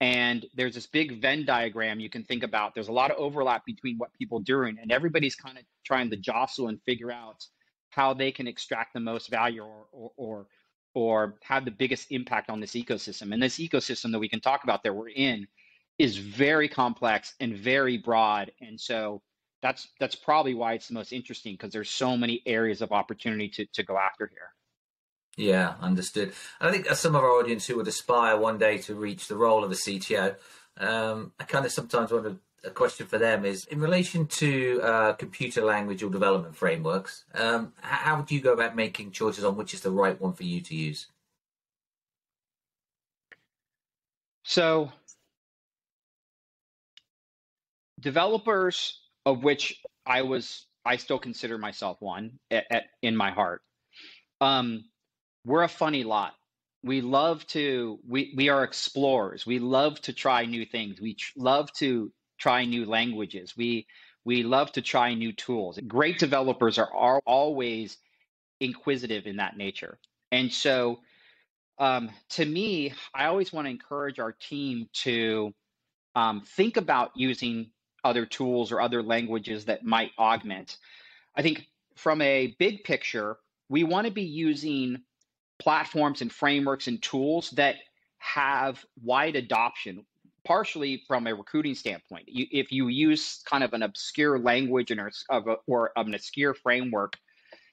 and 0.00 0.46
there's 0.54 0.74
this 0.74 0.86
big 0.86 1.20
Venn 1.20 1.44
diagram 1.44 2.00
you 2.00 2.08
can 2.08 2.24
think 2.24 2.42
about. 2.42 2.74
There's 2.74 2.88
a 2.88 2.92
lot 2.92 3.10
of 3.10 3.18
overlap 3.18 3.64
between 3.66 3.98
what 3.98 4.12
people 4.14 4.38
are 4.38 4.44
doing, 4.44 4.78
and 4.80 4.92
everybody's 4.92 5.34
kind 5.34 5.58
of 5.58 5.64
trying 5.84 6.10
to 6.10 6.16
jostle 6.16 6.68
and 6.68 6.80
figure 6.82 7.10
out 7.10 7.44
how 7.90 8.14
they 8.14 8.30
can 8.30 8.46
extract 8.46 8.94
the 8.94 9.00
most 9.00 9.30
value 9.30 9.62
or, 9.62 9.86
or, 9.92 10.12
or 10.16 10.46
or 10.94 11.36
have 11.42 11.64
the 11.64 11.70
biggest 11.70 12.10
impact 12.10 12.50
on 12.50 12.60
this 12.60 12.72
ecosystem. 12.72 13.32
And 13.32 13.42
this 13.42 13.58
ecosystem 13.58 14.10
that 14.10 14.18
we 14.18 14.28
can 14.28 14.40
talk 14.40 14.64
about 14.64 14.82
that 14.82 14.94
we're 14.94 15.10
in 15.10 15.46
is 15.98 16.16
very 16.16 16.68
complex 16.68 17.34
and 17.40 17.54
very 17.54 17.98
broad. 17.98 18.50
And 18.60 18.80
so 18.80 19.22
that's 19.62 19.88
that's 20.00 20.14
probably 20.14 20.54
why 20.54 20.74
it's 20.74 20.88
the 20.88 20.94
most 20.94 21.12
interesting 21.12 21.54
because 21.54 21.72
there's 21.72 21.90
so 21.90 22.16
many 22.16 22.42
areas 22.46 22.80
of 22.80 22.92
opportunity 22.92 23.48
to, 23.50 23.66
to 23.74 23.82
go 23.82 23.98
after 23.98 24.28
here. 24.28 24.50
Yeah, 25.36 25.74
understood. 25.80 26.32
I 26.60 26.72
think 26.72 26.86
some 26.88 27.14
of 27.14 27.22
our 27.22 27.30
audience 27.30 27.66
who 27.66 27.76
would 27.76 27.86
aspire 27.86 28.36
one 28.36 28.58
day 28.58 28.78
to 28.78 28.94
reach 28.94 29.28
the 29.28 29.36
role 29.36 29.62
of 29.62 29.70
a 29.70 29.76
CTO, 29.76 30.34
um, 30.78 31.32
I 31.38 31.44
kind 31.44 31.64
of 31.64 31.70
sometimes 31.70 32.10
wonder 32.10 32.36
a 32.64 32.70
question 32.70 33.06
for 33.06 33.18
them 33.18 33.44
is 33.44 33.64
in 33.66 33.80
relation 33.80 34.26
to 34.26 34.80
uh, 34.82 35.12
computer 35.14 35.62
language 35.62 36.02
or 36.02 36.10
development 36.10 36.56
frameworks. 36.56 37.24
Um, 37.34 37.72
how 37.80 38.16
would 38.16 38.30
you 38.30 38.40
go 38.40 38.52
about 38.52 38.76
making 38.76 39.12
choices 39.12 39.44
on 39.44 39.56
which 39.56 39.74
is 39.74 39.80
the 39.80 39.90
right 39.90 40.20
one 40.20 40.32
for 40.32 40.44
you 40.44 40.60
to 40.60 40.74
use? 40.74 41.06
So, 44.42 44.90
developers 48.00 49.00
of 49.26 49.44
which 49.44 49.82
I 50.06 50.22
was, 50.22 50.66
I 50.84 50.96
still 50.96 51.18
consider 51.18 51.58
myself 51.58 51.98
one 52.00 52.38
at, 52.50 52.64
at 52.70 52.84
in 53.02 53.14
my 53.14 53.30
heart. 53.30 53.62
Um, 54.40 54.84
we're 55.44 55.64
a 55.64 55.68
funny 55.68 56.04
lot. 56.04 56.32
We 56.82 57.00
love 57.00 57.46
to 57.48 57.98
we 58.08 58.32
we 58.36 58.48
are 58.48 58.62
explorers. 58.62 59.44
We 59.44 59.58
love 59.58 60.00
to 60.02 60.12
try 60.12 60.44
new 60.44 60.64
things. 60.64 61.00
We 61.00 61.14
tr- 61.14 61.32
love 61.36 61.72
to 61.74 62.12
try 62.38 62.64
new 62.64 62.84
languages. 62.84 63.56
We 63.56 63.86
we 64.24 64.42
love 64.42 64.72
to 64.72 64.82
try 64.82 65.14
new 65.14 65.32
tools. 65.32 65.78
Great 65.86 66.18
developers 66.18 66.78
are, 66.78 66.94
are 66.94 67.22
always 67.24 67.96
inquisitive 68.60 69.26
in 69.26 69.36
that 69.36 69.56
nature. 69.56 69.98
And 70.32 70.52
so, 70.52 71.00
um, 71.78 72.10
to 72.30 72.44
me, 72.44 72.92
I 73.14 73.26
always 73.26 73.52
want 73.52 73.66
to 73.66 73.70
encourage 73.70 74.18
our 74.18 74.32
team 74.32 74.88
to 75.04 75.54
um, 76.14 76.42
think 76.44 76.76
about 76.76 77.12
using 77.14 77.70
other 78.04 78.26
tools 78.26 78.72
or 78.72 78.80
other 78.80 79.02
languages 79.02 79.64
that 79.66 79.84
might 79.84 80.10
augment. 80.18 80.76
I 81.36 81.42
think 81.42 81.66
from 81.96 82.20
a 82.20 82.54
big 82.58 82.84
picture, 82.84 83.38
we 83.68 83.84
want 83.84 84.06
to 84.06 84.12
be 84.12 84.22
using 84.22 85.02
platforms 85.58 86.20
and 86.20 86.32
frameworks 86.32 86.86
and 86.86 87.02
tools 87.02 87.50
that 87.52 87.76
have 88.18 88.84
wide 89.02 89.36
adoption 89.36 90.04
partially 90.48 91.02
from 91.06 91.28
a 91.28 91.34
recruiting 91.34 91.74
standpoint. 91.74 92.24
You, 92.26 92.46
if 92.50 92.72
you 92.72 92.88
use 92.88 93.42
kind 93.48 93.62
of 93.62 93.72
an 93.74 93.82
obscure 93.82 94.38
language 94.38 94.90
or, 94.90 95.58
or 95.66 95.92
an 95.96 96.14
obscure 96.14 96.54
framework 96.54 97.12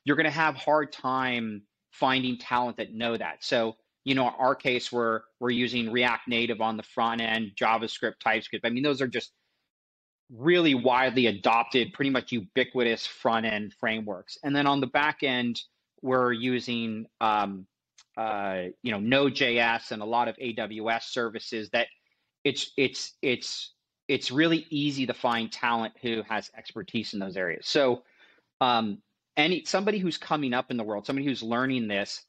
you're 0.05 0.15
going 0.15 0.25
to 0.25 0.31
have 0.31 0.55
hard 0.55 0.93
time 0.93 1.63
finding 1.91 2.37
talent 2.37 2.77
that 2.77 2.93
know 2.93 3.17
that. 3.17 3.43
So 3.43 3.75
you 4.05 4.13
know 4.13 4.27
our 4.37 4.55
case 4.55 4.91
we're 4.91 5.21
we're 5.39 5.49
using 5.49 5.91
react 5.91 6.27
native 6.27 6.61
on 6.61 6.77
the 6.77 6.83
front 6.83 7.21
end 7.21 7.51
javascript 7.59 8.19
typescript. 8.23 8.65
I 8.65 8.69
mean 8.69 8.83
those 8.83 9.01
are 9.01 9.07
just 9.07 9.31
really 10.31 10.75
widely 10.75 11.27
adopted 11.27 11.93
pretty 11.93 12.11
much 12.11 12.31
ubiquitous 12.31 13.05
front 13.05 13.45
end 13.45 13.73
frameworks. 13.79 14.37
And 14.43 14.55
then 14.55 14.67
on 14.67 14.79
the 14.79 14.87
back 14.87 15.23
end 15.23 15.59
we're 16.01 16.33
using 16.33 17.07
um, 17.19 17.65
uh, 18.15 18.65
you 18.83 18.91
know 18.91 18.99
Node.js 18.99 19.91
and 19.91 20.01
a 20.01 20.05
lot 20.05 20.27
of 20.27 20.37
AWS 20.37 21.03
services 21.03 21.69
that 21.71 21.87
it's 22.45 22.71
it's 22.77 23.13
it's 23.21 23.73
it's 24.07 24.31
really 24.31 24.67
easy 24.69 25.07
to 25.07 25.13
find 25.13 25.51
talent 25.51 25.93
who 26.01 26.21
has 26.29 26.51
expertise 26.55 27.13
in 27.13 27.19
those 27.19 27.35
areas. 27.35 27.67
So 27.67 28.03
um, 28.61 28.99
any 29.35 29.65
somebody 29.65 29.97
who's 29.97 30.17
coming 30.17 30.53
up 30.53 30.71
in 30.71 30.77
the 30.77 30.83
world, 30.83 31.05
somebody 31.05 31.27
who's 31.27 31.43
learning 31.43 31.87
this, 31.87 32.23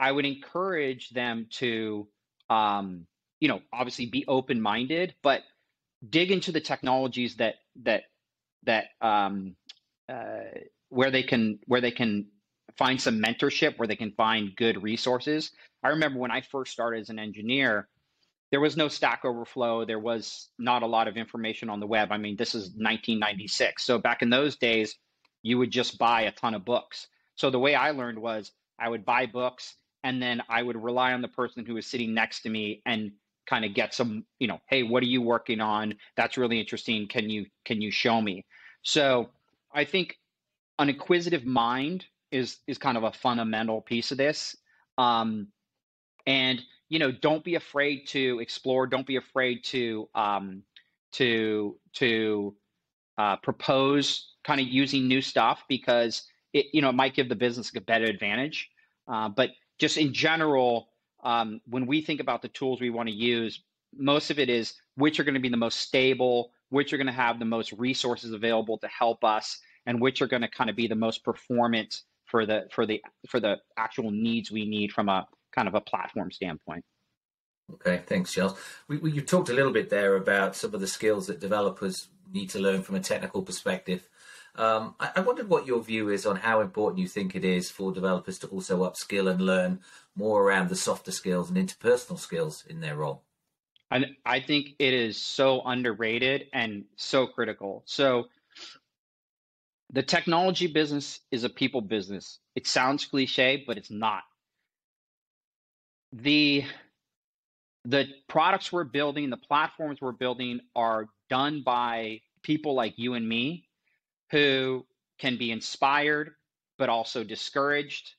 I 0.00 0.12
would 0.12 0.24
encourage 0.24 1.10
them 1.10 1.48
to 1.54 2.08
um, 2.48 3.06
you 3.40 3.48
know 3.48 3.60
obviously 3.72 4.06
be 4.06 4.24
open 4.28 4.62
minded, 4.62 5.14
but 5.22 5.42
dig 6.08 6.30
into 6.30 6.52
the 6.52 6.60
technologies 6.60 7.36
that 7.36 7.56
that 7.82 8.04
that 8.64 8.86
um, 9.00 9.56
uh, 10.08 10.44
where 10.88 11.10
they 11.10 11.24
can 11.24 11.58
where 11.66 11.80
they 11.80 11.90
can 11.90 12.28
find 12.76 13.00
some 13.00 13.20
mentorship 13.20 13.76
where 13.76 13.88
they 13.88 13.96
can 13.96 14.12
find 14.12 14.54
good 14.54 14.80
resources. 14.84 15.50
I 15.82 15.88
remember 15.88 16.20
when 16.20 16.30
I 16.30 16.42
first 16.42 16.72
started 16.72 17.00
as 17.00 17.10
an 17.10 17.18
engineer, 17.18 17.88
there 18.50 18.60
was 18.60 18.76
no 18.76 18.88
Stack 18.88 19.24
Overflow. 19.24 19.84
There 19.84 19.98
was 19.98 20.48
not 20.58 20.82
a 20.82 20.86
lot 20.86 21.08
of 21.08 21.16
information 21.16 21.68
on 21.68 21.80
the 21.80 21.86
web. 21.86 22.10
I 22.10 22.16
mean, 22.16 22.36
this 22.36 22.54
is 22.54 22.68
1996. 22.70 23.84
So 23.84 23.98
back 23.98 24.22
in 24.22 24.30
those 24.30 24.56
days, 24.56 24.96
you 25.42 25.58
would 25.58 25.70
just 25.70 25.98
buy 25.98 26.22
a 26.22 26.32
ton 26.32 26.54
of 26.54 26.64
books. 26.64 27.08
So 27.34 27.50
the 27.50 27.58
way 27.58 27.74
I 27.74 27.90
learned 27.90 28.18
was 28.18 28.52
I 28.78 28.88
would 28.88 29.04
buy 29.04 29.26
books 29.26 29.74
and 30.02 30.22
then 30.22 30.42
I 30.48 30.62
would 30.62 30.82
rely 30.82 31.12
on 31.12 31.22
the 31.22 31.28
person 31.28 31.64
who 31.66 31.74
was 31.74 31.86
sitting 31.86 32.14
next 32.14 32.42
to 32.42 32.50
me 32.50 32.82
and 32.86 33.12
kind 33.46 33.64
of 33.64 33.74
get 33.74 33.94
some, 33.94 34.24
you 34.38 34.46
know, 34.46 34.60
hey, 34.68 34.82
what 34.82 35.02
are 35.02 35.06
you 35.06 35.22
working 35.22 35.60
on? 35.60 35.94
That's 36.16 36.36
really 36.36 36.60
interesting. 36.60 37.08
Can 37.08 37.30
you 37.30 37.46
can 37.64 37.80
you 37.80 37.90
show 37.90 38.20
me? 38.20 38.44
So 38.82 39.30
I 39.72 39.84
think 39.84 40.16
an 40.78 40.88
inquisitive 40.88 41.44
mind 41.44 42.06
is 42.30 42.58
is 42.66 42.78
kind 42.78 42.96
of 42.96 43.04
a 43.04 43.12
fundamental 43.12 43.80
piece 43.80 44.10
of 44.12 44.18
this. 44.18 44.56
Um, 44.96 45.48
and 46.26 46.60
you 46.88 46.98
know, 46.98 47.12
don't 47.12 47.44
be 47.44 47.54
afraid 47.54 48.06
to 48.08 48.38
explore. 48.40 48.86
Don't 48.86 49.06
be 49.06 49.16
afraid 49.16 49.64
to 49.64 50.08
um, 50.14 50.62
to 51.12 51.78
to 51.94 52.54
uh, 53.16 53.36
propose 53.36 54.34
kind 54.44 54.60
of 54.60 54.68
using 54.68 55.06
new 55.06 55.20
stuff 55.20 55.64
because 55.68 56.22
it 56.52 56.66
you 56.72 56.80
know 56.80 56.88
it 56.88 56.94
might 56.94 57.14
give 57.14 57.28
the 57.28 57.36
business 57.36 57.70
a 57.76 57.80
better 57.80 58.06
advantage. 58.06 58.70
Uh, 59.06 59.28
but 59.28 59.50
just 59.78 59.96
in 59.96 60.12
general, 60.12 60.88
um, 61.24 61.60
when 61.66 61.86
we 61.86 62.00
think 62.00 62.20
about 62.20 62.42
the 62.42 62.48
tools 62.48 62.80
we 62.80 62.90
want 62.90 63.08
to 63.08 63.14
use, 63.14 63.62
most 63.96 64.30
of 64.30 64.38
it 64.38 64.48
is 64.48 64.74
which 64.96 65.20
are 65.20 65.24
going 65.24 65.34
to 65.34 65.40
be 65.40 65.48
the 65.48 65.56
most 65.56 65.80
stable, 65.80 66.50
which 66.70 66.92
are 66.92 66.96
going 66.96 67.06
to 67.06 67.12
have 67.12 67.38
the 67.38 67.44
most 67.44 67.72
resources 67.72 68.32
available 68.32 68.78
to 68.78 68.88
help 68.88 69.24
us, 69.24 69.58
and 69.86 70.00
which 70.00 70.22
are 70.22 70.26
going 70.26 70.42
to 70.42 70.48
kind 70.48 70.70
of 70.70 70.76
be 70.76 70.86
the 70.86 70.94
most 70.94 71.24
performant 71.24 72.02
for 72.24 72.46
the 72.46 72.66
for 72.70 72.86
the 72.86 73.02
for 73.28 73.40
the 73.40 73.56
actual 73.76 74.10
needs 74.10 74.50
we 74.50 74.64
need 74.66 74.92
from 74.92 75.08
a 75.08 75.26
kind 75.54 75.68
of 75.68 75.74
a 75.74 75.80
platform 75.80 76.30
standpoint. 76.30 76.84
Okay, 77.74 78.02
thanks, 78.06 78.32
Charles. 78.32 78.58
We, 78.88 78.96
we, 78.96 79.12
you 79.12 79.20
talked 79.20 79.50
a 79.50 79.54
little 79.54 79.72
bit 79.72 79.90
there 79.90 80.16
about 80.16 80.56
some 80.56 80.74
of 80.74 80.80
the 80.80 80.86
skills 80.86 81.26
that 81.26 81.40
developers 81.40 82.08
need 82.32 82.50
to 82.50 82.58
learn 82.58 82.82
from 82.82 82.94
a 82.94 83.00
technical 83.00 83.42
perspective. 83.42 84.08
Um, 84.54 84.94
I, 84.98 85.10
I, 85.16 85.20
wondered 85.20 85.48
what 85.48 85.66
your 85.66 85.82
view 85.82 86.08
is 86.08 86.26
on 86.26 86.36
how 86.36 86.60
important 86.60 87.00
you 87.00 87.06
think 87.06 87.36
it 87.36 87.44
is 87.44 87.70
for 87.70 87.92
developers 87.92 88.38
to 88.40 88.48
also 88.48 88.82
upskill 88.88 89.30
and 89.30 89.40
learn 89.40 89.80
more 90.16 90.42
around 90.42 90.68
the 90.68 90.76
softer 90.76 91.12
skills 91.12 91.48
and 91.48 91.58
interpersonal 91.58 92.18
skills 92.18 92.64
in 92.68 92.80
their 92.80 92.96
role. 92.96 93.22
And 93.90 94.06
I 94.26 94.40
think 94.40 94.70
it 94.78 94.92
is 94.92 95.16
so 95.16 95.62
underrated 95.62 96.46
and 96.52 96.84
so 96.96 97.26
critical. 97.26 97.82
So 97.86 98.26
the 99.90 100.02
technology 100.02 100.66
business 100.66 101.20
is 101.30 101.44
a 101.44 101.48
people 101.48 101.80
business. 101.80 102.40
It 102.54 102.66
sounds 102.66 103.06
cliche, 103.06 103.64
but 103.66 103.78
it's 103.78 103.90
not. 103.90 104.24
The 106.12 106.64
the 107.84 108.06
products 108.28 108.72
we're 108.72 108.84
building, 108.84 109.30
the 109.30 109.36
platforms 109.36 110.00
we're 110.00 110.12
building 110.12 110.60
are 110.76 111.06
done 111.30 111.62
by 111.64 112.20
people 112.42 112.74
like 112.74 112.94
you 112.98 113.14
and 113.14 113.28
me 113.28 113.68
who 114.30 114.86
can 115.18 115.36
be 115.38 115.50
inspired 115.50 116.34
but 116.78 116.88
also 116.88 117.24
discouraged. 117.24 118.14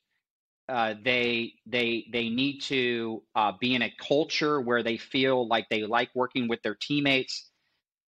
Uh, 0.68 0.94
they 1.02 1.54
they 1.66 2.06
they 2.12 2.28
need 2.28 2.60
to 2.60 3.22
uh, 3.34 3.52
be 3.60 3.74
in 3.74 3.82
a 3.82 3.92
culture 3.98 4.60
where 4.60 4.82
they 4.82 4.96
feel 4.96 5.48
like 5.48 5.68
they 5.68 5.82
like 5.82 6.10
working 6.14 6.48
with 6.48 6.62
their 6.62 6.76
teammates. 6.76 7.50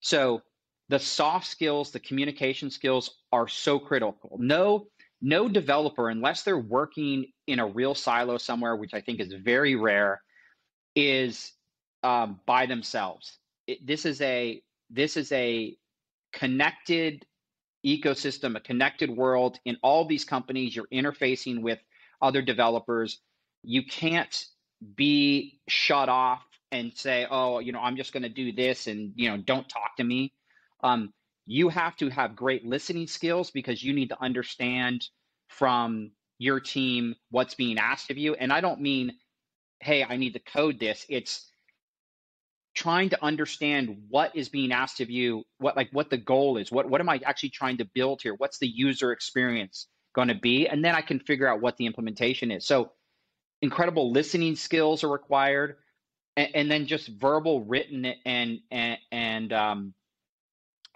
So 0.01 0.43
the 0.89 0.99
soft 0.99 1.47
skills, 1.47 1.91
the 1.91 2.01
communication 2.01 2.71
skills 2.71 3.23
are 3.33 3.49
so 3.49 3.79
critical. 3.79 4.37
No, 4.39 4.89
no 5.23 5.49
developer, 5.49 6.11
unless 6.11 6.43
they're 6.43 6.59
working 6.59 7.27
in 7.47 7.61
a 7.61 7.67
real 7.67 7.95
silo 7.95 8.37
somewhere, 8.37 8.75
which 8.75 8.93
I 8.93 9.01
think 9.01 9.21
is 9.21 9.33
very 9.33 9.77
rare, 9.77 10.21
is 10.97 11.53
um, 12.03 12.41
by 12.45 12.67
themselves. 12.67 13.39
It, 13.69 13.87
this 13.87 14.05
is 14.05 14.21
a 14.21 14.61
this 14.91 15.17
is 15.17 15.31
a 15.33 15.77
connected 16.33 17.25
ecosystem, 17.87 18.57
a 18.57 18.61
connected 18.61 19.11
world. 19.11 19.59
In 19.65 19.79
all 19.83 20.07
these 20.07 20.25
companies, 20.25 20.75
you're 20.75 20.89
interfacing 20.93 21.63
with 21.63 21.79
other 22.21 22.43
developers. 22.43 23.21
You 23.63 23.85
can't 23.87 24.45
be 24.97 25.61
shut 25.69 26.09
off 26.09 26.43
and 26.73 26.93
say, 26.97 27.29
"Oh, 27.31 27.61
you 27.61 27.71
know, 27.71 27.81
I'm 27.81 27.97
just 27.97 28.13
going 28.13 28.25
to 28.25 28.29
do 28.29 28.53
this," 28.53 28.89
and 28.89 29.13
you 29.15 29.31
know, 29.31 29.37
don't 29.37 29.69
talk 29.69 29.97
to 29.99 30.05
me. 30.05 30.33
Um, 30.83 31.13
you 31.53 31.69
have 31.69 31.95
to 31.95 32.09
have 32.09 32.35
great 32.35 32.65
listening 32.65 33.07
skills 33.07 33.51
because 33.51 33.85
you 33.85 33.93
need 33.93 34.09
to 34.09 34.23
understand 34.23 35.07
from 35.49 36.11
your 36.39 36.59
team 36.59 37.15
what's 37.31 37.55
being 37.55 37.77
asked 37.77 38.11
of 38.11 38.17
you. 38.17 38.33
And 38.35 38.51
I 38.51 38.63
don't 38.63 38.81
mean, 38.81 39.13
hey, 39.81 40.03
I 40.03 40.17
need 40.17 40.33
to 40.33 40.39
code 40.39 40.81
this. 40.81 41.05
It's 41.11 41.53
trying 42.75 43.11
to 43.11 43.23
understand 43.23 43.99
what 44.09 44.35
is 44.35 44.49
being 44.49 44.73
asked 44.73 45.03
of 45.03 45.11
you, 45.11 45.45
what 45.59 45.77
like 45.77 45.91
what 45.93 46.09
the 46.09 46.17
goal 46.17 46.57
is, 46.57 46.73
what 46.73 46.89
what 46.89 47.03
am 47.03 47.11
I 47.11 47.21
actually 47.23 47.51
trying 47.51 47.77
to 47.77 47.85
build 47.85 48.23
here? 48.23 48.35
What's 48.35 48.57
the 48.57 48.67
user 48.67 49.13
experience 49.13 49.89
going 50.15 50.29
to 50.29 50.35
be? 50.35 50.67
And 50.67 50.83
then 50.83 50.95
I 50.95 51.03
can 51.03 51.21
figure 51.21 51.47
out 51.47 51.61
what 51.61 51.77
the 51.77 51.85
implementation 51.85 52.51
is. 52.51 52.65
So 52.65 52.93
incredible 53.61 54.11
listening 54.11 54.57
skills 54.57 55.05
are 55.05 55.11
required. 55.11 55.77
And, 56.35 56.49
and 56.55 56.71
then 56.71 56.87
just 56.87 57.09
verbal, 57.09 57.63
written, 57.63 58.07
and 58.25 58.61
and 58.71 58.99
and 59.11 59.53
um, 59.53 59.95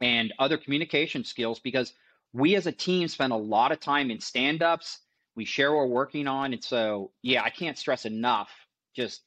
and 0.00 0.32
other 0.38 0.56
communication 0.56 1.24
skills 1.24 1.58
because 1.58 1.92
we 2.32 2.54
as 2.54 2.66
a 2.66 2.72
team 2.72 3.08
spend 3.08 3.32
a 3.32 3.36
lot 3.36 3.72
of 3.72 3.80
time 3.80 4.10
in 4.10 4.20
stand-ups. 4.20 5.00
We 5.34 5.44
share 5.44 5.72
what 5.72 5.88
we're 5.88 5.94
working 5.94 6.26
on. 6.26 6.52
And 6.52 6.62
so 6.62 7.12
yeah 7.22 7.42
i 7.42 7.50
can't 7.50 7.78
stress 7.78 8.04
enough 8.04 8.50
just 8.94 9.22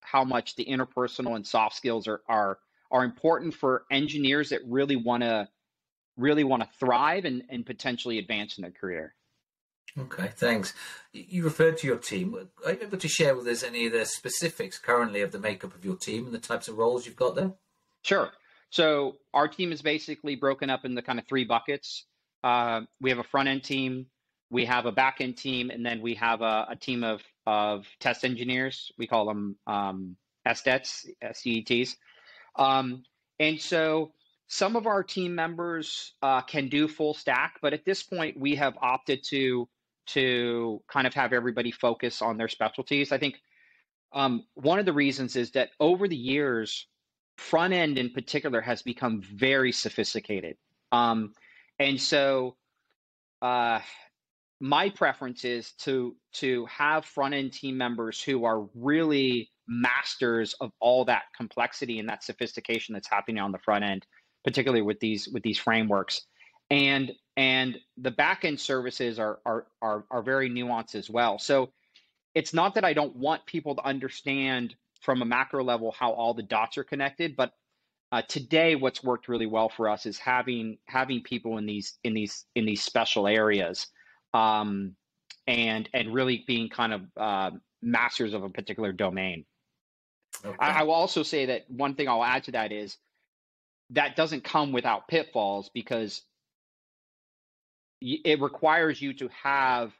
how 0.00 0.24
much 0.24 0.56
the 0.56 0.64
interpersonal 0.64 1.36
and 1.36 1.46
soft 1.46 1.76
skills 1.76 2.06
are 2.08 2.22
are 2.28 2.58
are 2.90 3.04
important 3.04 3.54
for 3.54 3.84
engineers 3.90 4.50
that 4.50 4.60
really 4.66 4.96
want 4.96 5.22
to 5.22 5.48
really 6.18 6.44
want 6.44 6.62
to 6.62 6.68
thrive 6.78 7.24
and, 7.24 7.42
and 7.48 7.64
potentially 7.64 8.18
advance 8.18 8.58
in 8.58 8.62
their 8.62 8.70
career. 8.70 9.14
Okay 9.98 10.30
thanks. 10.34 10.74
You 11.12 11.44
referred 11.44 11.78
to 11.78 11.86
your 11.86 11.98
team. 11.98 12.34
Are 12.64 12.72
you 12.72 12.78
able 12.82 12.98
to 12.98 13.08
share 13.08 13.34
with 13.34 13.46
us 13.46 13.62
any 13.62 13.86
of 13.86 13.92
the 13.92 14.04
specifics 14.04 14.78
currently 14.78 15.20
of 15.20 15.32
the 15.32 15.38
makeup 15.38 15.74
of 15.74 15.84
your 15.84 15.96
team 15.96 16.26
and 16.26 16.34
the 16.34 16.38
types 16.38 16.68
of 16.68 16.78
roles 16.78 17.06
you've 17.06 17.16
got 17.16 17.34
there? 17.34 17.52
Sure 18.02 18.32
so 18.72 19.18
our 19.34 19.48
team 19.48 19.70
is 19.70 19.82
basically 19.82 20.34
broken 20.34 20.70
up 20.70 20.86
into 20.86 21.02
kind 21.02 21.18
of 21.18 21.26
three 21.28 21.44
buckets. 21.44 22.06
Uh, 22.42 22.80
we 23.02 23.10
have 23.10 23.18
a 23.18 23.24
front 23.24 23.46
end 23.46 23.62
team, 23.62 24.06
we 24.50 24.64
have 24.64 24.86
a 24.86 24.92
back 24.92 25.18
end 25.20 25.36
team, 25.36 25.68
and 25.68 25.84
then 25.84 26.00
we 26.00 26.14
have 26.14 26.40
a, 26.40 26.68
a 26.70 26.76
team 26.76 27.04
of 27.04 27.22
of 27.46 27.86
test 28.00 28.24
engineers. 28.24 28.90
We 28.96 29.06
call 29.06 29.26
them 29.26 29.56
um, 29.66 30.16
SDETs, 30.48 31.04
SDETs. 31.22 31.96
Um, 32.56 33.02
and 33.38 33.60
so 33.60 34.12
some 34.48 34.74
of 34.74 34.86
our 34.86 35.02
team 35.02 35.34
members 35.34 36.14
uh, 36.22 36.40
can 36.40 36.68
do 36.68 36.88
full 36.88 37.12
stack, 37.12 37.58
but 37.60 37.74
at 37.74 37.84
this 37.84 38.02
point 38.02 38.40
we 38.40 38.54
have 38.54 38.74
opted 38.80 39.22
to 39.24 39.68
to 40.06 40.82
kind 40.90 41.06
of 41.06 41.12
have 41.12 41.34
everybody 41.34 41.72
focus 41.72 42.22
on 42.22 42.38
their 42.38 42.48
specialties. 42.48 43.12
I 43.12 43.18
think 43.18 43.36
um, 44.14 44.44
one 44.54 44.78
of 44.78 44.86
the 44.86 44.94
reasons 44.94 45.36
is 45.36 45.50
that 45.52 45.70
over 45.78 46.08
the 46.08 46.16
years, 46.16 46.86
front 47.36 47.72
end 47.72 47.98
in 47.98 48.10
particular 48.10 48.60
has 48.60 48.82
become 48.82 49.22
very 49.22 49.72
sophisticated. 49.72 50.56
Um, 50.92 51.32
and 51.78 52.00
so 52.00 52.56
uh, 53.40 53.80
my 54.60 54.88
preference 54.90 55.44
is 55.44 55.72
to 55.72 56.14
to 56.34 56.66
have 56.66 57.04
front 57.04 57.34
end 57.34 57.52
team 57.52 57.76
members 57.76 58.22
who 58.22 58.44
are 58.44 58.68
really 58.74 59.50
masters 59.66 60.54
of 60.60 60.70
all 60.80 61.04
that 61.04 61.24
complexity 61.36 61.98
and 61.98 62.08
that 62.08 62.22
sophistication 62.22 62.92
that's 62.92 63.08
happening 63.08 63.40
on 63.40 63.52
the 63.52 63.58
front 63.58 63.84
end, 63.84 64.06
particularly 64.44 64.82
with 64.82 65.00
these 65.00 65.28
with 65.28 65.42
these 65.42 65.58
frameworks. 65.58 66.22
And 66.70 67.12
and 67.36 67.78
the 67.96 68.12
backend 68.12 68.60
services 68.60 69.18
are 69.18 69.40
are 69.44 69.66
are, 69.80 70.04
are 70.10 70.22
very 70.22 70.48
nuanced 70.48 70.94
as 70.94 71.10
well. 71.10 71.38
So 71.38 71.72
it's 72.34 72.54
not 72.54 72.74
that 72.74 72.84
I 72.84 72.92
don't 72.92 73.16
want 73.16 73.44
people 73.46 73.74
to 73.76 73.84
understand 73.84 74.74
from 75.02 75.20
a 75.20 75.24
macro 75.24 75.62
level 75.62 75.92
how 75.98 76.12
all 76.12 76.32
the 76.32 76.42
dots 76.42 76.78
are 76.78 76.84
connected, 76.84 77.36
but 77.36 77.52
uh, 78.12 78.22
today 78.28 78.76
what's 78.76 79.02
worked 79.02 79.28
really 79.28 79.46
well 79.46 79.68
for 79.68 79.88
us 79.88 80.06
is 80.06 80.18
having 80.18 80.78
having 80.86 81.22
people 81.22 81.58
in 81.58 81.66
these 81.66 81.98
in 82.04 82.14
these 82.14 82.44
in 82.54 82.64
these 82.64 82.82
special 82.82 83.26
areas 83.26 83.88
um, 84.32 84.94
and 85.46 85.88
and 85.92 86.14
really 86.14 86.44
being 86.46 86.68
kind 86.68 86.92
of 86.92 87.02
uh, 87.16 87.50
masters 87.82 88.32
of 88.32 88.44
a 88.44 88.48
particular 88.48 88.92
domain. 88.92 89.44
Okay. 90.44 90.56
I, 90.60 90.80
I 90.80 90.82
will 90.84 90.94
also 90.94 91.22
say 91.22 91.46
that 91.46 91.64
one 91.68 91.94
thing 91.94 92.08
i'll 92.08 92.24
add 92.24 92.44
to 92.44 92.52
that 92.52 92.72
is 92.72 92.96
that 93.90 94.16
doesn't 94.16 94.44
come 94.44 94.72
without 94.72 95.08
pitfalls 95.08 95.70
because 95.74 96.22
it 98.00 98.40
requires 98.40 99.00
you 99.00 99.12
to 99.14 99.28
have 99.28 99.92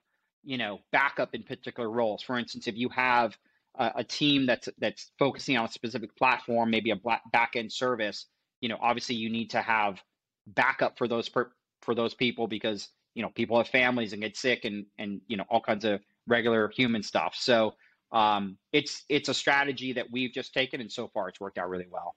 you 0.44 0.59
know 0.59 0.80
backup 0.92 1.35
in 1.35 1.42
particular 1.42 1.90
roles. 1.90 2.23
For 2.23 2.38
instance 2.38 2.66
if 2.68 2.76
you 2.76 2.90
have 2.90 3.37
a, 3.76 3.93
a 3.97 4.05
team 4.05 4.47
that's 4.47 4.69
that's 4.79 5.12
focusing 5.19 5.57
on 5.57 5.64
a 5.64 5.69
specific 5.69 6.14
platform 6.17 6.71
maybe 6.71 6.91
a 6.91 6.97
back 7.33 7.52
end 7.57 7.73
service 7.73 8.26
you 8.61 8.69
know 8.69 8.79
obviously 8.81 9.14
you 9.14 9.31
need 9.31 9.50
to 9.50 9.61
have 9.61 10.00
backup 10.47 10.99
for 10.99 11.09
those 11.09 11.29
per, 11.29 11.50
for 11.83 11.95
those 11.95 12.14
people 12.14 12.47
because 12.47 12.88
you 13.14 13.23
know 13.23 13.29
people 13.31 13.57
have 13.59 13.69
families 13.69 14.12
and 14.12 14.23
get 14.23 14.37
sick 14.37 14.64
and 14.64 14.87
and 14.99 15.21
you 15.26 15.37
know 15.37 15.45
all 15.50 15.61
kinds 15.61 15.85
of 15.85 16.00
regular 16.26 16.69
human 16.69 17.02
stuff. 17.02 17.35
So 17.37 17.75
um, 18.12 18.57
it's 18.73 19.05
it's 19.09 19.29
a 19.29 19.35
strategy 19.35 19.93
that 19.95 20.11
we've 20.11 20.33
just 20.33 20.55
taken 20.55 20.81
and 20.81 20.91
so 20.91 21.09
far 21.09 21.29
it's 21.29 21.41
worked 21.41 21.59
out 21.59 21.69
really 21.69 21.88
well. 21.91 22.14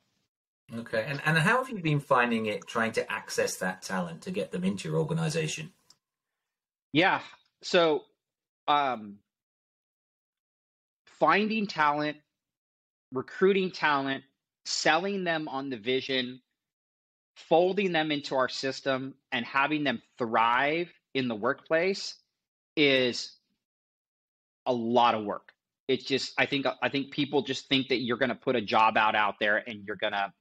Okay. 0.74 1.06
And 1.08 1.22
and 1.26 1.38
how 1.38 1.64
have 1.64 1.70
you 1.70 1.82
been 1.82 2.00
finding 2.00 2.48
it 2.48 2.68
trying 2.68 2.92
to 2.94 3.12
access 3.12 3.58
that 3.58 3.82
talent 3.82 4.22
to 4.24 4.32
get 4.32 4.52
them 4.52 4.64
into 4.64 4.90
your 4.90 5.00
organization? 5.00 5.72
Yeah. 6.92 7.22
So 7.62 8.04
um, 8.68 9.18
finding 11.20 11.68
talent, 11.68 12.18
recruiting 13.12 13.72
talent, 13.72 14.24
selling 14.66 15.24
them 15.24 15.48
on 15.48 15.70
the 15.70 15.78
vision, 15.78 16.42
folding 17.36 17.92
them 17.92 18.12
into 18.12 18.36
our 18.36 18.50
system, 18.50 19.16
and 19.32 19.46
having 19.46 19.84
them 19.84 20.02
thrive 20.18 20.92
in 21.14 21.28
the 21.28 21.36
workplace 21.36 22.16
is 22.76 23.38
a 24.66 24.74
lot 24.74 25.16
of 25.16 25.24
work. 25.24 25.52
It's 25.88 26.04
just 26.04 26.34
I 26.38 26.46
think 26.46 26.66
I 26.82 26.90
think 26.90 27.12
people 27.12 27.44
just 27.44 27.68
think 27.70 27.90
that 27.90 28.02
you're 28.02 28.18
going 28.18 28.30
to 28.30 28.36
put 28.36 28.56
a 28.56 28.62
job 28.62 28.98
out 28.98 29.16
out 29.16 29.36
there 29.40 29.58
and 29.68 29.84
you're 29.86 29.98
gonna 29.98 30.34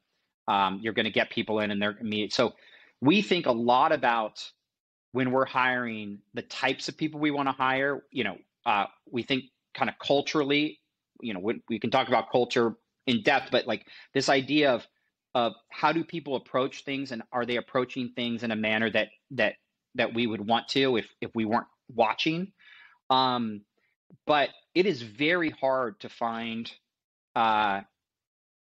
um, 0.48 0.80
you're 0.82 0.92
going 0.92 1.04
to 1.04 1.10
get 1.10 1.30
people 1.30 1.60
in 1.60 1.70
and 1.70 1.80
they're 1.80 1.96
immediate. 2.00 2.32
So 2.32 2.54
we 3.00 3.22
think 3.22 3.46
a 3.46 3.52
lot 3.52 3.92
about 3.92 4.50
when 5.12 5.30
we're 5.30 5.46
hiring 5.46 6.18
the 6.34 6.42
types 6.42 6.88
of 6.88 6.96
people 6.96 7.20
we 7.20 7.30
want 7.30 7.48
to 7.48 7.52
hire. 7.52 8.02
You 8.10 8.24
know, 8.24 8.38
uh, 8.66 8.86
we 9.10 9.22
think 9.22 9.44
kind 9.74 9.88
of 9.88 9.98
culturally, 9.98 10.80
you 11.20 11.34
know, 11.34 11.40
we, 11.40 11.60
we 11.68 11.78
can 11.78 11.90
talk 11.90 12.08
about 12.08 12.30
culture 12.30 12.74
in 13.06 13.22
depth, 13.22 13.50
but 13.50 13.66
like 13.66 13.86
this 14.12 14.28
idea 14.28 14.72
of 14.72 14.86
of 15.36 15.52
how 15.68 15.90
do 15.90 16.04
people 16.04 16.36
approach 16.36 16.84
things 16.84 17.10
and 17.10 17.22
are 17.32 17.44
they 17.44 17.56
approaching 17.56 18.12
things 18.14 18.44
in 18.44 18.52
a 18.52 18.56
manner 18.56 18.88
that 18.88 19.08
that 19.32 19.54
that 19.96 20.14
we 20.14 20.26
would 20.26 20.46
want 20.46 20.68
to 20.68 20.96
if 20.96 21.08
if 21.20 21.30
we 21.34 21.44
weren't 21.44 21.66
watching 21.92 22.52
um 23.10 23.60
but 24.26 24.48
it 24.76 24.86
is 24.86 25.02
very 25.02 25.50
hard 25.50 25.98
to 25.98 26.08
find 26.08 26.70
uh 27.34 27.80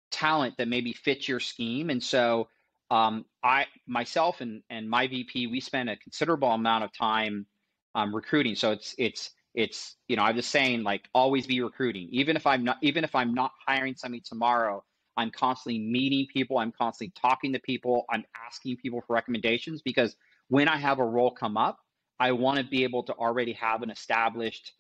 talent 0.10 0.56
that 0.58 0.68
maybe 0.68 0.94
fits 0.94 1.28
your 1.28 1.40
scheme 1.40 1.92
and 1.92 2.02
so 2.02 2.48
um, 2.94 3.26
I 3.44 3.66
myself 3.88 4.40
and 4.42 4.62
and 4.70 4.88
my 4.88 5.08
VP 5.08 5.48
we 5.48 5.60
spend 5.60 5.90
a 5.90 5.98
considerable 5.98 6.52
amount 6.52 6.84
of 6.84 6.92
time 6.96 7.48
um, 7.96 8.14
recruiting. 8.14 8.56
So 8.56 8.72
it's 8.72 8.94
it's 9.00 9.32
it's 9.54 9.96
you 10.08 10.16
know 10.16 10.24
I'm 10.24 10.36
just 10.36 10.50
saying 10.50 10.84
like 10.84 11.08
always 11.14 11.48
be 11.48 11.62
recruiting. 11.62 12.08
Even 12.12 12.36
if 12.36 12.48
I'm 12.48 12.64
not 12.64 12.78
even 12.82 13.04
if 13.04 13.16
I'm 13.16 13.34
not 13.34 13.52
hiring 13.66 13.96
somebody 13.96 14.22
tomorrow, 14.22 14.84
I'm 15.18 15.32
constantly 15.32 15.80
meeting 15.80 16.28
people. 16.32 16.58
I'm 16.58 16.72
constantly 16.72 17.14
talking 17.20 17.54
to 17.54 17.60
people. 17.60 18.06
I'm 18.10 18.24
asking 18.48 18.78
people 18.78 19.02
for 19.06 19.14
recommendations 19.14 19.82
because 19.82 20.16
when 20.50 20.68
I 20.68 20.78
have 20.78 21.00
a 21.00 21.06
role 21.06 21.32
come 21.32 21.58
up, 21.58 21.78
I 22.20 22.32
want 22.32 22.60
to 22.60 22.64
be 22.64 22.84
able 22.84 23.04
to 23.04 23.14
already 23.14 23.54
have 23.54 23.82
an 23.84 23.90
established 23.90 24.74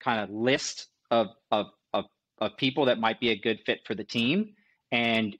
kind 0.00 0.20
of 0.20 0.30
list 0.30 0.88
of 1.10 1.28
of 1.50 1.66
of, 1.92 2.04
of 2.38 2.56
people 2.56 2.86
that 2.86 2.98
might 2.98 3.20
be 3.20 3.30
a 3.30 3.36
good 3.36 3.60
fit 3.66 3.80
for 3.86 3.94
the 3.94 4.04
team 4.04 4.54
and 4.92 5.36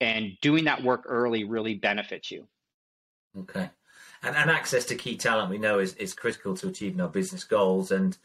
and 0.00 0.32
doing 0.40 0.64
that 0.64 0.82
work 0.82 1.04
early 1.06 1.44
really 1.44 1.74
benefits 1.74 2.30
you. 2.30 2.46
Okay. 3.36 3.70
And, 4.24 4.36
and 4.36 4.50
access 4.50 4.84
to 4.86 4.94
key 4.94 5.16
talent 5.16 5.50
we 5.50 5.58
know 5.58 5.78
is, 5.78 5.94
is 5.94 6.14
critical 6.14 6.56
to 6.56 6.68
achieving 6.68 7.00
our 7.00 7.08
business 7.08 7.44
goals. 7.44 7.90
And 7.90 8.16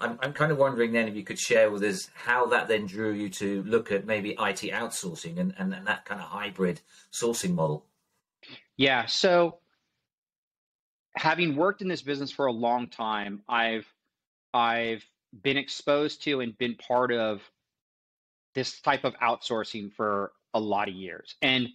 I'm, 0.00 0.18
I'm 0.22 0.32
kind 0.32 0.52
of 0.52 0.58
wondering 0.58 0.92
then 0.92 1.08
if 1.08 1.16
you 1.16 1.24
could 1.24 1.38
share 1.38 1.70
with 1.70 1.82
us 1.82 2.10
how 2.14 2.46
that 2.46 2.68
then 2.68 2.86
drew 2.86 3.12
you 3.12 3.30
to 3.30 3.62
look 3.62 3.90
at 3.90 4.06
maybe 4.06 4.32
IT 4.32 4.70
outsourcing 4.72 5.38
and, 5.38 5.54
and, 5.58 5.72
and 5.72 5.86
that 5.86 6.04
kind 6.04 6.20
of 6.20 6.26
hybrid 6.26 6.80
sourcing 7.12 7.54
model. 7.54 7.86
Yeah. 8.76 9.06
So 9.06 9.58
having 11.16 11.56
worked 11.56 11.80
in 11.80 11.88
this 11.88 12.02
business 12.02 12.30
for 12.30 12.46
a 12.46 12.52
long 12.52 12.88
time, 12.88 13.42
I've 13.48 13.86
I've 14.52 15.04
been 15.42 15.56
exposed 15.56 16.22
to 16.24 16.40
and 16.40 16.56
been 16.56 16.76
part 16.76 17.12
of 17.12 17.42
this 18.54 18.80
type 18.80 19.04
of 19.04 19.14
outsourcing 19.14 19.92
for 19.92 20.32
a 20.54 20.60
lot 20.60 20.88
of 20.88 20.94
years. 20.94 21.34
And 21.42 21.68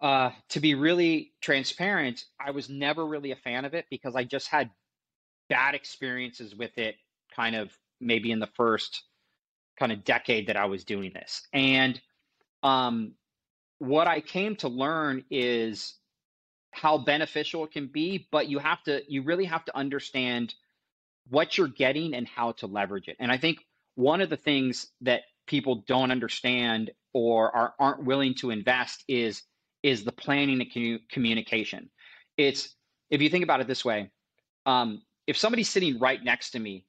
uh, 0.00 0.30
to 0.50 0.60
be 0.60 0.74
really 0.74 1.32
transparent, 1.40 2.24
I 2.38 2.50
was 2.50 2.68
never 2.68 3.06
really 3.06 3.30
a 3.30 3.36
fan 3.36 3.64
of 3.64 3.74
it 3.74 3.86
because 3.90 4.16
I 4.16 4.24
just 4.24 4.48
had 4.48 4.70
bad 5.48 5.74
experiences 5.74 6.54
with 6.54 6.76
it 6.78 6.96
kind 7.34 7.56
of 7.56 7.70
maybe 8.00 8.30
in 8.30 8.38
the 8.38 8.48
first 8.54 9.02
kind 9.78 9.92
of 9.92 10.04
decade 10.04 10.48
that 10.48 10.56
I 10.56 10.66
was 10.66 10.84
doing 10.84 11.12
this. 11.12 11.46
And 11.52 12.00
um, 12.62 13.12
what 13.78 14.06
I 14.06 14.20
came 14.20 14.56
to 14.56 14.68
learn 14.68 15.24
is 15.30 15.94
how 16.70 16.98
beneficial 16.98 17.64
it 17.64 17.72
can 17.72 17.86
be, 17.86 18.26
but 18.30 18.48
you 18.48 18.58
have 18.58 18.82
to, 18.84 19.02
you 19.08 19.22
really 19.22 19.44
have 19.44 19.64
to 19.66 19.76
understand 19.76 20.54
what 21.28 21.56
you're 21.56 21.68
getting 21.68 22.14
and 22.14 22.26
how 22.26 22.52
to 22.52 22.66
leverage 22.66 23.08
it. 23.08 23.16
And 23.20 23.30
I 23.30 23.38
think 23.38 23.58
one 23.94 24.20
of 24.20 24.28
the 24.28 24.36
things 24.36 24.88
that 25.02 25.22
people 25.46 25.84
don't 25.86 26.10
understand 26.10 26.90
or 27.12 27.54
are, 27.54 27.74
aren't 27.78 28.04
willing 28.04 28.34
to 28.34 28.50
invest 28.50 29.04
is 29.08 29.42
is 29.84 30.02
the 30.02 30.12
planning 30.12 30.60
and 30.62 31.00
communication. 31.10 31.90
It's 32.38 32.74
if 33.10 33.20
you 33.20 33.28
think 33.28 33.44
about 33.44 33.60
it 33.60 33.68
this 33.68 33.84
way, 33.84 34.10
um, 34.64 35.02
if 35.26 35.36
somebody's 35.36 35.68
sitting 35.68 36.00
right 36.00 36.24
next 36.24 36.50
to 36.52 36.58
me, 36.58 36.86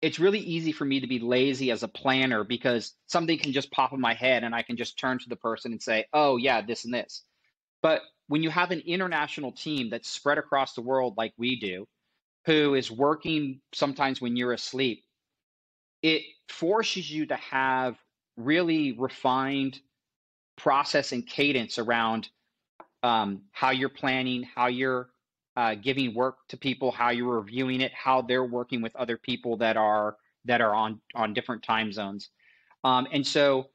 it's 0.00 0.20
really 0.20 0.38
easy 0.38 0.70
for 0.72 0.84
me 0.84 1.00
to 1.00 1.08
be 1.08 1.18
lazy 1.18 1.70
as 1.72 1.82
a 1.82 1.88
planner 1.88 2.44
because 2.44 2.94
something 3.08 3.36
can 3.38 3.52
just 3.52 3.72
pop 3.72 3.92
in 3.92 4.00
my 4.00 4.14
head 4.14 4.44
and 4.44 4.54
I 4.54 4.62
can 4.62 4.76
just 4.76 4.98
turn 4.98 5.18
to 5.18 5.28
the 5.28 5.36
person 5.36 5.72
and 5.72 5.82
say, 5.82 6.06
"Oh 6.12 6.36
yeah, 6.36 6.62
this 6.62 6.84
and 6.84 6.94
this." 6.94 7.24
But 7.82 8.02
when 8.28 8.42
you 8.44 8.50
have 8.50 8.70
an 8.70 8.82
international 8.86 9.50
team 9.50 9.90
that's 9.90 10.08
spread 10.08 10.38
across 10.38 10.74
the 10.74 10.82
world 10.82 11.14
like 11.18 11.34
we 11.36 11.58
do, 11.58 11.86
who 12.46 12.74
is 12.74 12.90
working 12.90 13.60
sometimes 13.74 14.20
when 14.20 14.36
you're 14.36 14.52
asleep, 14.52 15.04
it 16.02 16.22
forces 16.48 17.10
you 17.10 17.26
to 17.26 17.36
have 17.36 17.98
really 18.36 18.92
refined 18.92 19.80
process 20.62 21.12
and 21.12 21.26
cadence 21.26 21.78
around 21.78 22.28
um, 23.02 23.42
how 23.52 23.70
you're 23.70 23.88
planning, 23.88 24.42
how 24.42 24.66
you're 24.66 25.08
uh, 25.56 25.74
giving 25.74 26.14
work 26.14 26.36
to 26.48 26.56
people, 26.56 26.90
how 26.90 27.10
you're 27.10 27.40
reviewing 27.40 27.80
it, 27.80 27.92
how 27.92 28.22
they're 28.22 28.44
working 28.44 28.82
with 28.82 28.94
other 28.96 29.16
people 29.16 29.56
that 29.56 29.76
are 29.76 30.16
that 30.44 30.60
are 30.60 30.74
on 30.74 31.00
on 31.14 31.34
different 31.34 31.62
time 31.62 31.92
zones, 31.92 32.30
um, 32.84 33.06
and 33.12 33.26
so 33.26 33.68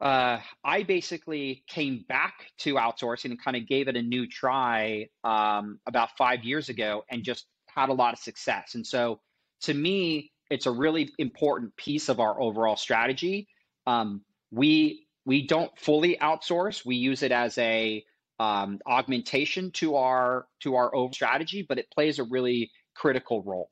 uh, 0.00 0.38
I 0.64 0.82
basically 0.84 1.64
came 1.66 2.04
back 2.08 2.52
to 2.58 2.74
outsourcing 2.74 3.26
and 3.26 3.42
kind 3.42 3.56
of 3.56 3.66
gave 3.66 3.88
it 3.88 3.96
a 3.96 4.02
new 4.02 4.26
try 4.26 5.08
um, 5.24 5.80
about 5.86 6.10
five 6.16 6.44
years 6.44 6.68
ago, 6.68 7.04
and 7.10 7.22
just 7.22 7.46
had 7.66 7.88
a 7.88 7.92
lot 7.92 8.12
of 8.12 8.18
success. 8.18 8.74
And 8.74 8.86
so, 8.86 9.20
to 9.62 9.74
me, 9.74 10.32
it's 10.50 10.66
a 10.66 10.70
really 10.70 11.10
important 11.18 11.76
piece 11.76 12.08
of 12.08 12.20
our 12.20 12.40
overall 12.40 12.76
strategy. 12.76 13.48
Um, 13.86 14.22
we 14.50 15.07
we 15.28 15.46
don't 15.46 15.70
fully 15.78 16.16
outsource. 16.22 16.86
We 16.86 16.96
use 16.96 17.22
it 17.22 17.32
as 17.32 17.58
a 17.58 18.02
um, 18.40 18.80
augmentation 18.86 19.70
to 19.72 19.96
our 19.96 20.46
to 20.60 20.76
our 20.76 20.86
overall 20.94 21.12
strategy, 21.12 21.66
but 21.68 21.76
it 21.76 21.90
plays 21.90 22.18
a 22.18 22.24
really 22.24 22.70
critical 22.94 23.42
role. 23.42 23.70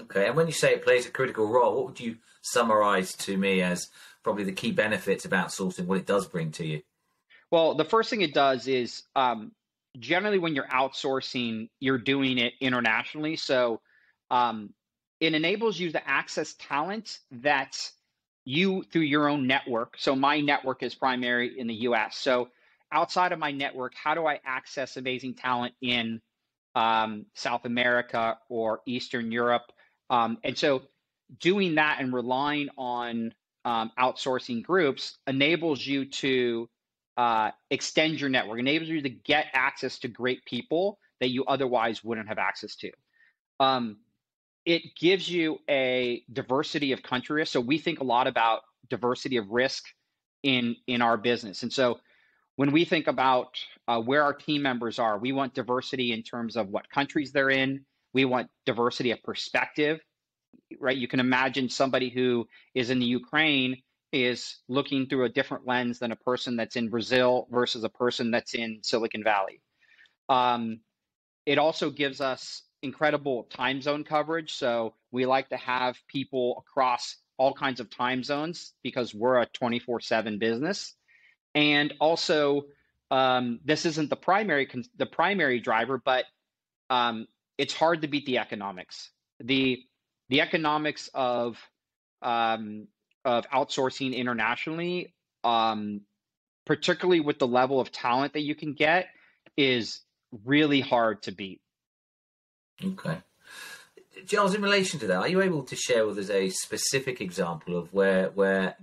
Okay, 0.00 0.26
and 0.26 0.34
when 0.34 0.46
you 0.46 0.54
say 0.54 0.72
it 0.72 0.82
plays 0.82 1.06
a 1.06 1.10
critical 1.10 1.46
role, 1.46 1.76
what 1.76 1.84
would 1.84 2.00
you 2.00 2.16
summarize 2.40 3.12
to 3.16 3.36
me 3.36 3.60
as 3.60 3.90
probably 4.22 4.44
the 4.44 4.52
key 4.52 4.72
benefits 4.72 5.26
of 5.26 5.32
outsourcing, 5.32 5.84
what 5.84 5.98
it 5.98 6.06
does 6.06 6.26
bring 6.26 6.50
to 6.52 6.66
you? 6.66 6.80
Well, 7.50 7.74
the 7.74 7.84
first 7.84 8.08
thing 8.08 8.22
it 8.22 8.32
does 8.32 8.66
is 8.66 9.02
um, 9.14 9.52
generally 9.98 10.38
when 10.38 10.54
you're 10.54 10.68
outsourcing, 10.68 11.68
you're 11.80 11.98
doing 11.98 12.38
it 12.38 12.54
internationally. 12.62 13.36
So 13.36 13.82
um, 14.30 14.72
it 15.20 15.34
enables 15.34 15.78
you 15.78 15.92
to 15.92 16.08
access 16.08 16.54
talent 16.58 17.18
that 17.30 17.76
you 18.44 18.84
through 18.92 19.02
your 19.02 19.28
own 19.28 19.46
network. 19.46 19.94
So 19.98 20.14
my 20.14 20.40
network 20.40 20.82
is 20.82 20.94
primary 20.94 21.58
in 21.58 21.66
the 21.66 21.74
US. 21.74 22.16
So 22.16 22.48
outside 22.92 23.32
of 23.32 23.38
my 23.38 23.50
network, 23.50 23.92
how 23.94 24.14
do 24.14 24.26
I 24.26 24.40
access 24.44 24.96
amazing 24.96 25.34
talent 25.34 25.74
in 25.80 26.20
um, 26.74 27.26
South 27.34 27.64
America 27.64 28.38
or 28.48 28.80
Eastern 28.86 29.32
Europe? 29.32 29.72
Um, 30.10 30.38
and 30.44 30.56
so 30.56 30.82
doing 31.40 31.76
that 31.76 31.98
and 32.00 32.12
relying 32.12 32.68
on 32.76 33.32
um, 33.64 33.90
outsourcing 33.98 34.62
groups 34.62 35.16
enables 35.26 35.84
you 35.84 36.04
to 36.04 36.68
uh, 37.16 37.50
extend 37.70 38.20
your 38.20 38.28
network, 38.28 38.58
enables 38.58 38.88
you 38.88 39.00
to 39.00 39.08
get 39.08 39.46
access 39.54 39.98
to 40.00 40.08
great 40.08 40.44
people 40.44 40.98
that 41.20 41.30
you 41.30 41.44
otherwise 41.46 42.04
wouldn't 42.04 42.28
have 42.28 42.38
access 42.38 42.76
to. 42.76 42.90
Um, 43.60 43.98
it 44.66 44.96
gives 44.96 45.28
you 45.28 45.58
a 45.68 46.22
diversity 46.32 46.92
of 46.92 47.02
country 47.02 47.36
risk. 47.36 47.52
So 47.52 47.60
we 47.60 47.78
think 47.78 48.00
a 48.00 48.04
lot 48.04 48.26
about 48.26 48.62
diversity 48.88 49.36
of 49.36 49.48
risk 49.50 49.84
in 50.42 50.76
in 50.86 51.02
our 51.02 51.16
business, 51.16 51.62
and 51.62 51.72
so 51.72 51.98
when 52.56 52.70
we 52.72 52.84
think 52.84 53.06
about 53.06 53.58
uh, 53.88 54.00
where 54.00 54.22
our 54.22 54.34
team 54.34 54.62
members 54.62 54.98
are, 54.98 55.18
we 55.18 55.32
want 55.32 55.54
diversity 55.54 56.12
in 56.12 56.22
terms 56.22 56.56
of 56.56 56.68
what 56.68 56.88
countries 56.88 57.32
they're 57.32 57.50
in. 57.50 57.84
We 58.12 58.24
want 58.24 58.48
diversity 58.64 59.10
of 59.10 59.22
perspective, 59.24 60.00
right? 60.78 60.96
You 60.96 61.08
can 61.08 61.20
imagine 61.20 61.68
somebody 61.68 62.10
who 62.10 62.46
is 62.74 62.90
in 62.90 63.00
the 63.00 63.06
Ukraine 63.06 63.82
is 64.12 64.58
looking 64.68 65.06
through 65.06 65.24
a 65.24 65.28
different 65.28 65.66
lens 65.66 65.98
than 65.98 66.12
a 66.12 66.16
person 66.16 66.54
that's 66.54 66.76
in 66.76 66.88
Brazil 66.88 67.48
versus 67.50 67.82
a 67.82 67.88
person 67.88 68.30
that's 68.30 68.54
in 68.54 68.78
Silicon 68.82 69.24
Valley. 69.24 69.60
Um, 70.28 70.78
it 71.44 71.58
also 71.58 71.90
gives 71.90 72.20
us 72.20 72.62
incredible 72.84 73.44
time 73.44 73.80
zone 73.82 74.04
coverage. 74.04 74.54
So 74.54 74.94
we 75.10 75.26
like 75.26 75.48
to 75.48 75.56
have 75.56 75.96
people 76.06 76.64
across 76.66 77.16
all 77.36 77.52
kinds 77.52 77.80
of 77.80 77.90
time 77.90 78.22
zones 78.22 78.74
because 78.82 79.14
we're 79.14 79.40
a 79.40 79.46
24 79.46 80.00
7 80.00 80.38
business. 80.38 80.94
And 81.54 81.92
also, 82.00 82.66
um, 83.10 83.60
this 83.64 83.86
isn't 83.86 84.10
the 84.10 84.16
primary 84.16 84.68
the 84.96 85.06
primary 85.06 85.60
driver, 85.60 86.00
but 86.04 86.24
um, 86.90 87.26
it's 87.58 87.74
hard 87.74 88.02
to 88.02 88.08
beat 88.08 88.26
the 88.26 88.38
economics. 88.38 89.10
the 89.40 89.82
The 90.28 90.40
economics 90.40 91.08
of 91.14 91.58
um, 92.22 92.88
of 93.24 93.48
outsourcing 93.50 94.14
internationally, 94.14 95.14
um, 95.44 96.00
particularly 96.66 97.20
with 97.20 97.38
the 97.38 97.46
level 97.46 97.80
of 97.80 97.92
talent 97.92 98.32
that 98.32 98.42
you 98.42 98.54
can 98.54 98.74
get, 98.74 99.08
is 99.56 100.00
really 100.44 100.80
hard 100.80 101.22
to 101.22 101.32
beat. 101.32 101.60
Okay. 102.82 103.18
Charles, 104.26 104.54
in 104.54 104.62
relation 104.62 104.98
to 105.00 105.06
that, 105.08 105.18
are 105.18 105.28
you 105.28 105.42
able 105.42 105.62
to 105.64 105.76
share 105.76 106.06
with 106.06 106.18
us 106.18 106.30
a 106.30 106.48
specific 106.48 107.20
example 107.20 107.76
of 107.76 107.92
where 107.92 108.30
where 108.30 108.76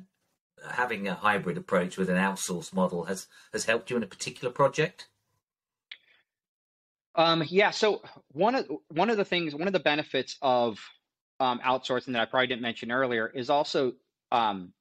having 0.70 1.08
a 1.08 1.16
hybrid 1.16 1.58
approach 1.58 1.98
with 1.98 2.10
an 2.10 2.18
outsourced 2.18 2.74
model 2.74 3.06
has 3.06 3.28
has 3.54 3.66
helped 3.66 3.90
you 3.90 3.98
in 3.98 4.04
a 4.04 4.08
particular 4.08 4.54
project? 4.54 5.08
Um, 7.16 7.44
yeah. 7.48 7.72
So 7.72 8.02
one 8.32 8.56
of 8.56 8.68
one 8.90 9.10
of 9.10 9.18
the 9.18 9.26
things, 9.26 9.56
one 9.56 9.68
of 9.68 9.74
the 9.74 9.80
benefits 9.80 10.38
of 10.42 10.80
um, 11.40 11.60
outsourcing 11.60 12.14
that 12.14 12.22
I 12.22 12.26
probably 12.26 12.48
didn't 12.48 12.62
mention 12.62 12.92
earlier 12.92 13.28
is 13.28 13.50
also 13.50 13.94
um, 14.32 14.74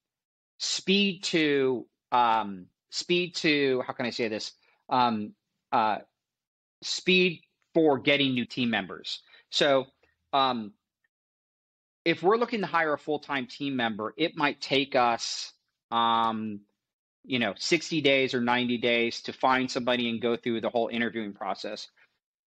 speed 0.59 1.23
to 1.23 1.87
um, 2.11 2.67
speed 2.89 3.35
to 3.37 3.83
how 3.85 3.93
can 3.93 4.05
I 4.05 4.11
say 4.11 4.27
this? 4.27 4.51
Um, 4.89 5.33
uh, 5.71 5.99
speed 6.83 7.41
for 7.73 7.99
getting 7.99 8.33
new 8.33 8.45
team 8.45 8.69
members. 8.69 9.21
So 9.49 9.85
um, 10.33 10.73
if 12.05 12.23
we're 12.23 12.37
looking 12.37 12.61
to 12.61 12.67
hire 12.67 12.93
a 12.93 12.97
full 12.97 13.19
time 13.19 13.47
team 13.47 13.75
member, 13.75 14.13
it 14.17 14.35
might 14.35 14.61
take 14.61 14.95
us 14.95 15.53
um, 15.91 16.61
you 17.23 17.39
know 17.39 17.53
60 17.57 18.01
days 18.01 18.33
or 18.33 18.41
90 18.41 18.77
days 18.77 19.21
to 19.23 19.33
find 19.33 19.69
somebody 19.69 20.09
and 20.09 20.21
go 20.21 20.35
through 20.35 20.61
the 20.61 20.69
whole 20.69 20.87
interviewing 20.87 21.33
process 21.33 21.87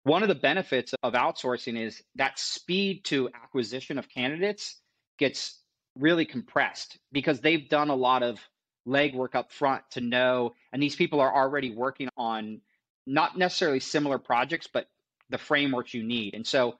one 0.02 0.22
of 0.22 0.28
the 0.28 0.34
benefits 0.34 0.94
of 1.02 1.14
outsourcing 1.14 1.80
is 1.80 2.02
that 2.16 2.38
speed 2.38 3.04
to 3.04 3.30
acquisition 3.34 3.98
of 3.98 4.08
candidates 4.08 4.80
gets 5.18 5.60
really 5.96 6.26
compressed 6.26 6.98
because 7.12 7.40
they've 7.40 7.68
done 7.68 7.88
a 7.88 7.94
lot 7.94 8.22
of 8.22 8.38
legwork 8.86 9.34
up 9.34 9.50
front 9.50 9.82
to 9.92 10.00
know 10.00 10.52
and 10.72 10.82
these 10.82 10.96
people 10.96 11.20
are 11.20 11.34
already 11.34 11.74
working 11.74 12.08
on 12.16 12.60
not 13.06 13.38
necessarily 13.38 13.80
similar 13.80 14.18
projects 14.18 14.68
but 14.70 14.88
the 15.30 15.38
frameworks 15.38 15.94
you 15.94 16.02
need 16.02 16.34
and 16.34 16.46
so 16.46 16.74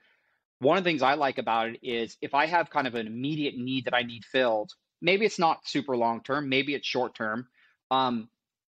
one 0.61 0.78
of 0.78 0.85
the 0.85 0.90
things 0.90 1.02
i 1.02 1.14
like 1.14 1.38
about 1.38 1.68
it 1.68 1.78
is 1.83 2.16
if 2.20 2.35
i 2.35 2.46
have 2.46 2.70
kind 2.70 2.87
of 2.87 2.94
an 2.94 3.07
immediate 3.07 3.57
need 3.57 3.85
that 3.85 3.94
i 3.94 4.02
need 4.02 4.24
filled 4.24 4.72
maybe 5.04 5.26
it's 5.26 5.38
not 5.38 5.68
super 5.68 5.96
long 5.96 6.22
term, 6.22 6.48
maybe 6.48 6.74
it's 6.74 6.87
short 6.87 7.14
term. 7.14 7.46
Um, 7.90 8.28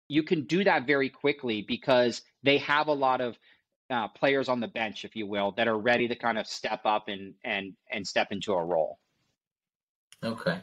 you 0.09 0.23
can 0.23 0.45
do 0.45 0.63
that 0.63 0.87
very 0.87 1.09
quickly 1.09 1.61
because 1.61 2.23
they 2.41 2.57
have 2.57 2.87
a 2.87 2.93
lot 2.93 3.21
of 3.21 3.37
uh, 3.89 4.07
players 4.09 4.49
on 4.49 4.59
the 4.59 4.67
bench, 4.67 5.05
if 5.05 5.15
you 5.15 5.27
will, 5.27 5.51
that 5.51 5.67
are 5.67 5.77
ready 5.77 6.07
to 6.07 6.15
kind 6.15 6.37
of 6.37 6.47
step 6.47 6.81
up 6.85 7.07
and 7.07 7.35
and 7.43 7.73
and 7.89 8.05
step 8.05 8.31
into 8.31 8.53
a 8.53 8.63
role. 8.63 8.97
Okay. 10.23 10.59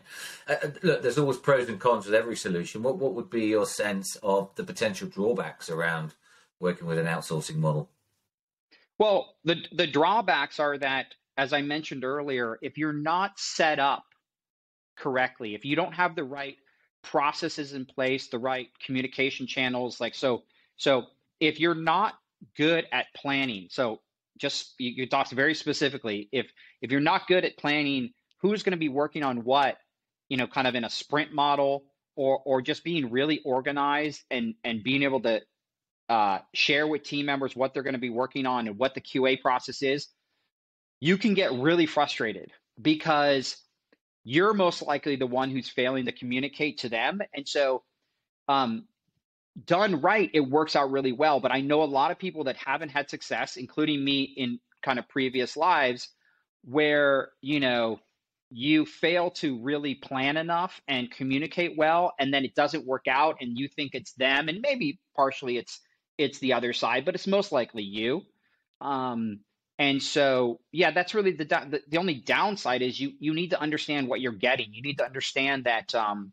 Uh, 0.49 0.55
uh, 0.63 0.71
look, 0.83 1.03
there's 1.03 1.19
always 1.19 1.37
pros 1.37 1.69
and 1.69 1.79
cons 1.79 2.07
with 2.07 2.15
every 2.15 2.37
solution. 2.37 2.83
What 2.83 2.99
what 2.99 3.15
would 3.15 3.31
be 3.31 3.47
your 3.47 3.67
sense 3.67 4.17
of 4.17 4.55
the 4.57 4.65
potential 4.65 5.09
drawbacks 5.09 5.71
around 5.71 6.15
working 6.59 6.87
with 6.87 6.99
an 6.99 7.07
outsourcing 7.07 7.57
model? 7.57 7.91
Well, 9.01 9.35
the 9.45 9.57
the 9.73 9.87
drawbacks 9.87 10.61
are 10.61 10.77
that, 10.77 11.15
as 11.39 11.55
I 11.55 11.63
mentioned 11.63 12.05
earlier, 12.05 12.59
if 12.61 12.77
you're 12.77 12.93
not 12.93 13.39
set 13.39 13.79
up 13.79 14.05
correctly, 14.99 15.55
if 15.55 15.65
you 15.65 15.75
don't 15.75 15.95
have 15.95 16.15
the 16.15 16.25
right 16.25 16.57
processes 17.03 17.73
in 17.73 17.87
place, 17.87 18.29
the 18.29 18.39
right 18.39 18.69
communication 18.85 19.47
channels, 19.47 20.03
like 20.03 20.15
so, 20.15 20.43
so 20.77 21.07
if 21.41 21.59
you're 21.59 21.75
not 21.75 22.17
good 22.59 22.87
at 22.93 23.07
planning, 23.17 23.69
so 23.71 24.03
just 24.39 24.75
you, 24.79 24.91
you 24.91 25.09
talked 25.09 25.31
very 25.31 25.55
specifically, 25.55 26.29
if 26.31 26.53
if 26.83 26.91
you're 26.91 27.01
not 27.01 27.27
good 27.27 27.47
at 27.47 27.57
planning, 27.57 28.13
who's 28.43 28.63
going 28.63 28.73
to 28.73 28.77
be 28.77 28.91
working 28.91 29.23
on 29.23 29.45
what, 29.45 29.79
you 30.29 30.37
know, 30.37 30.47
kind 30.47 30.67
of 30.67 30.75
in 30.75 30.85
a 30.85 30.91
sprint 30.91 31.33
model, 31.33 31.85
or 32.17 32.43
or 32.45 32.61
just 32.61 32.85
being 32.85 33.11
really 33.11 33.41
organized 33.47 34.21
and 34.31 34.57
and 34.63 34.85
being 34.85 35.05
able 35.05 35.23
to 35.23 35.41
uh, 36.11 36.41
share 36.53 36.89
with 36.89 37.05
team 37.05 37.27
members 37.27 37.55
what 37.55 37.73
they're 37.73 37.85
going 37.85 37.95
to 37.95 38.01
be 38.01 38.11
working 38.11 38.45
on 38.45 38.67
and 38.67 38.77
what 38.77 38.95
the 38.95 39.01
QA 39.01 39.41
process 39.41 39.81
is, 39.81 40.09
you 40.99 41.17
can 41.17 41.35
get 41.35 41.53
really 41.53 41.87
frustrated 41.87 42.51
because 42.83 43.57
you're 44.25 44.53
most 44.53 44.83
likely 44.83 45.15
the 45.15 45.27
one 45.27 45.51
who's 45.51 45.69
failing 45.69 46.07
to 46.07 46.13
communicate 46.13 46.79
to 46.79 46.89
them. 46.89 47.21
And 47.33 47.49
so, 47.49 47.85
um, 48.49 48.89
done 49.65 50.01
right, 50.01 50.29
it 50.35 50.41
works 50.41 50.75
out 50.75 50.91
really 50.91 51.13
well. 51.13 51.39
But 51.39 51.53
I 51.53 51.61
know 51.61 51.83
a 51.83 51.85
lot 51.85 52.11
of 52.11 52.19
people 52.19 52.45
that 52.45 52.57
haven't 52.57 52.89
had 52.89 53.09
success, 53.09 53.57
including 53.57 54.05
me 54.05 54.23
in 54.37 54.59
kind 54.83 54.99
of 54.99 55.09
previous 55.09 55.57
lives, 55.57 56.09
where, 56.65 57.31
you 57.41 57.61
know, 57.61 58.01
you 58.51 58.85
fail 58.85 59.31
to 59.31 59.63
really 59.63 59.95
plan 59.95 60.37
enough 60.37 60.81
and 60.89 61.09
communicate 61.09 61.77
well 61.79 62.13
and 62.19 62.35
then 62.35 62.45
it 62.45 62.57
doesn't 62.57 62.85
work 62.85 63.07
out 63.07 63.37
and 63.41 63.57
you 63.57 63.69
think 63.69 63.95
it's 63.95 64.13
them 64.15 64.49
and 64.49 64.61
maybe 64.61 64.99
partially 65.15 65.57
it's 65.57 65.81
it's 66.21 66.39
the 66.39 66.53
other 66.53 66.73
side 66.73 67.05
but 67.05 67.15
it's 67.15 67.27
most 67.27 67.53
likely 67.53 67.83
you 67.83 68.23
um, 68.81 69.41
and 69.81 70.03
so, 70.03 70.61
yeah, 70.73 70.91
that's 70.91 71.15
really 71.15 71.33
the, 71.33 71.45
the, 71.45 71.83
the 71.89 71.97
only 71.97 72.13
downside 72.13 72.83
is 72.83 73.01
you 73.01 73.13
you 73.19 73.33
need 73.33 73.49
to 73.49 73.61
understand 73.61 74.09
what 74.09 74.21
you're 74.21 74.33
getting. 74.33 74.75
You 74.75 74.83
need 74.83 74.99
to 74.99 75.07
understand 75.07 75.65
that 75.65 75.95
um, 75.95 76.33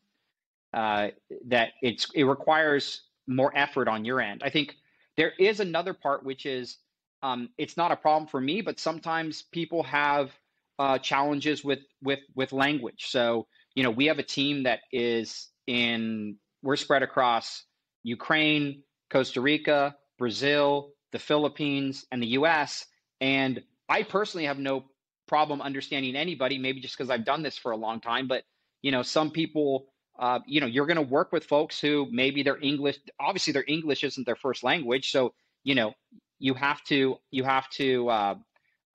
uh, 0.74 1.10
that 1.46 1.70
it's 1.82 2.12
it 2.14 2.26
requires 2.26 3.04
more 3.26 3.54
effort 3.56 3.88
on 3.88 4.04
your 4.04 4.20
end. 4.20 4.42
I 4.44 4.50
think 4.50 4.76
there 5.16 5.32
is 5.40 5.62
another 5.62 5.94
part 5.94 6.26
which 6.26 6.46
is 6.46 6.80
um, 7.24 7.48
it's 7.58 7.78
not 7.78 7.90
a 7.94 7.96
problem 7.96 8.28
for 8.28 8.42
me, 8.42 8.60
but 8.60 8.82
sometimes 8.82 9.44
people 9.44 9.82
have 9.84 10.32
uh, 10.78 10.98
challenges 10.98 11.64
with 11.64 11.80
with 12.04 12.20
with 12.36 12.52
language. 12.52 13.06
So 13.08 13.48
you 13.76 13.84
know, 13.84 13.92
we 13.92 14.08
have 14.08 14.20
a 14.20 14.24
team 14.24 14.64
that 14.64 14.82
is 14.92 15.48
in 15.68 16.36
we're 16.64 16.76
spread 16.76 17.02
across 17.02 17.64
Ukraine, 18.04 18.84
Costa 19.10 19.42
Rica, 19.42 19.96
Brazil, 20.18 20.92
the 21.12 21.20
Philippines, 21.20 22.06
and 22.12 22.22
the 22.22 22.28
U.S 22.28 22.86
and 23.22 23.64
I 23.90 24.04
personally 24.04 24.46
have 24.46 24.60
no 24.60 24.86
problem 25.28 25.62
understanding 25.62 26.16
anybody, 26.16 26.58
maybe 26.58 26.80
just 26.80 26.98
because 26.98 27.10
I've 27.10 27.26
done 27.26 27.44
this 27.44 27.58
for 27.58 27.72
a 27.72 27.78
long 27.78 28.00
time. 28.00 28.28
But, 28.28 28.44
you 28.82 28.92
know, 28.92 29.02
some 29.02 29.32
people, 29.32 29.88
uh, 30.20 30.40
you 30.46 30.62
know, 30.62 30.68
you're 30.68 30.86
going 30.86 30.98
to 30.98 31.02
work 31.02 31.32
with 31.32 31.46
folks 31.46 31.80
who 31.80 32.08
maybe 32.12 32.44
their 32.44 32.60
English, 32.62 32.98
obviously 33.20 33.54
their 33.54 33.66
English 33.68 34.04
isn't 34.04 34.26
their 34.26 34.36
first 34.36 34.64
language. 34.64 35.12
So, 35.12 35.34
you 35.64 35.76
know, 35.76 35.94
you 36.40 36.54
have 36.54 36.84
to, 36.86 37.18
you 37.32 37.44
have 37.44 37.70
to, 37.72 38.10
uh, 38.10 38.36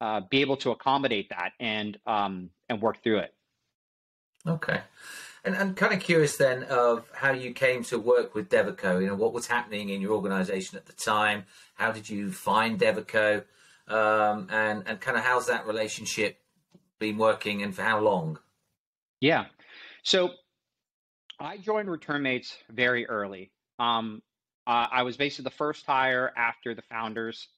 uh, 0.01 0.21
be 0.31 0.41
able 0.41 0.57
to 0.57 0.73
accommodate 0.73 1.29
that 1.29 1.53
and 1.61 1.97
um, 2.09 2.51
and 2.69 2.83
work 2.83 3.05
through 3.05 3.19
it. 3.19 3.33
Okay. 4.45 4.81
And 5.45 5.57
I'm 5.57 5.75
kind 5.75 5.93
of 5.93 6.01
curious 6.01 6.37
then 6.37 6.63
of 6.65 7.11
how 7.15 7.33
you 7.33 7.53
came 7.53 7.83
to 7.85 7.99
work 7.99 8.35
with 8.35 8.49
Devico. 8.49 9.01
You 9.01 9.09
know, 9.09 9.17
what 9.17 9.33
was 9.33 9.49
happening 9.49 9.89
in 9.89 10.01
your 10.01 10.13
organization 10.13 10.79
at 10.79 10.87
the 10.87 10.93
time? 10.93 11.45
How 11.75 11.91
did 11.91 12.09
you 12.09 12.31
find 12.31 12.79
Devico? 12.79 13.45
Um, 13.89 14.49
and 14.51 14.85
and 14.87 15.01
kind 15.01 15.17
of 15.17 15.25
how's 15.25 15.47
that 15.49 15.67
relationship 15.67 16.39
been 17.01 17.19
working, 17.19 17.63
and 17.63 17.75
for 17.75 17.83
how 17.83 17.99
long? 17.99 18.39
Yeah, 19.21 19.47
so 20.05 20.31
I 21.41 21.57
joined 21.59 21.89
ReturnMates 21.89 22.55
very 22.71 23.07
early. 23.09 23.51
Um, 23.81 24.23
uh, 24.67 24.87
I 24.93 25.03
was 25.03 25.17
basically 25.17 25.45
the 25.45 25.57
first 25.57 25.85
hire 25.85 26.33
after 26.37 26.75
the 26.75 26.83
founders, 26.83 27.49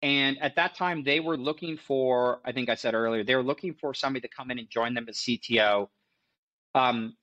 and 0.00 0.38
at 0.40 0.56
that 0.56 0.74
time 0.74 1.04
they 1.04 1.20
were 1.20 1.36
looking 1.36 1.76
for. 1.76 2.40
I 2.46 2.52
think 2.52 2.70
I 2.70 2.74
said 2.74 2.94
earlier 2.94 3.22
they 3.22 3.36
were 3.36 3.42
looking 3.42 3.74
for 3.74 3.92
somebody 3.92 4.26
to 4.26 4.34
come 4.34 4.50
in 4.50 4.58
and 4.58 4.70
join 4.70 4.94
them 4.94 5.06
as 5.08 5.18
CTO. 5.18 5.88
Um, 6.74 7.14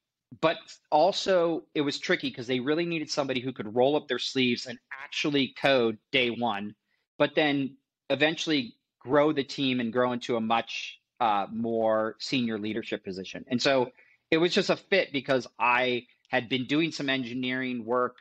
but 0.41 0.58
also 0.89 1.63
it 1.76 1.82
was 1.82 2.00
tricky 2.00 2.30
because 2.30 2.48
they 2.48 2.60
really 2.60 2.86
needed 2.86 3.10
somebody 3.10 3.39
who 3.39 3.52
could 3.52 3.76
roll 3.76 3.96
up 3.96 4.08
their 4.08 4.19
sleeves 4.19 4.65
and 4.65 4.80
actually 5.04 5.54
code 5.62 5.98
day 6.12 6.30
one, 6.30 6.76
but 7.17 7.36
then 7.36 7.76
eventually 8.10 8.76
grow 9.00 9.32
the 9.32 9.43
team 9.43 9.80
and 9.80 9.91
grow 9.91 10.13
into 10.13 10.36
a 10.36 10.41
much 10.41 11.00
uh, 11.19 11.46
more 11.52 12.15
senior 12.19 12.58
leadership 12.58 13.04
position. 13.04 13.43
And 13.48 13.62
so 13.62 13.91
it 14.32 14.38
was 14.38 14.54
just 14.54 14.69
a 14.69 14.76
fit 14.76 15.12
because 15.12 15.46
I 15.60 16.08
had 16.30 16.50
been 16.50 16.65
doing 16.65 16.91
some 16.91 17.10
engineering 17.10 17.86
work 17.86 18.15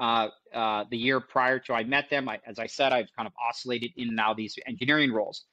uh, 0.00 0.28
uh, 0.52 0.84
the 0.90 0.96
year 0.96 1.20
prior 1.20 1.60
to 1.60 1.74
I 1.74 1.84
met 1.84 2.10
them. 2.10 2.28
I, 2.28 2.40
as 2.46 2.58
I 2.58 2.66
said, 2.66 2.92
I've 2.92 3.12
kind 3.16 3.26
of 3.26 3.32
oscillated 3.40 3.92
in 3.96 4.08
of 4.18 4.36
these 4.36 4.58
engineering 4.66 5.12
roles. 5.12 5.44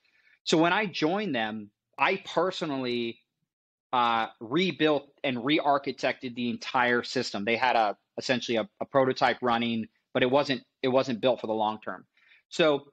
So 0.44 0.58
when 0.58 0.74
I 0.74 0.88
joined 0.88 1.36
them, 1.36 1.70
I 2.00 2.24
personally 2.26 3.20
uh, 3.92 4.28
rebuilt 4.40 5.10
and 5.24 5.44
re-architected 5.44 6.36
the 6.36 6.50
entire 6.50 7.04
system. 7.04 7.46
They 7.46 7.56
had 7.56 7.76
a 7.76 7.98
essentially 8.18 8.58
a, 8.58 8.70
a, 8.80 8.86
prototype 8.86 9.38
running, 9.42 9.88
but 10.14 10.22
it 10.22 10.30
wasn't 10.30 10.62
it 10.84 10.90
wasn't 10.90 11.22
built 11.22 11.42
for 11.42 11.48
the 11.48 11.54
long 11.54 11.80
term. 11.84 12.06
So 12.50 12.92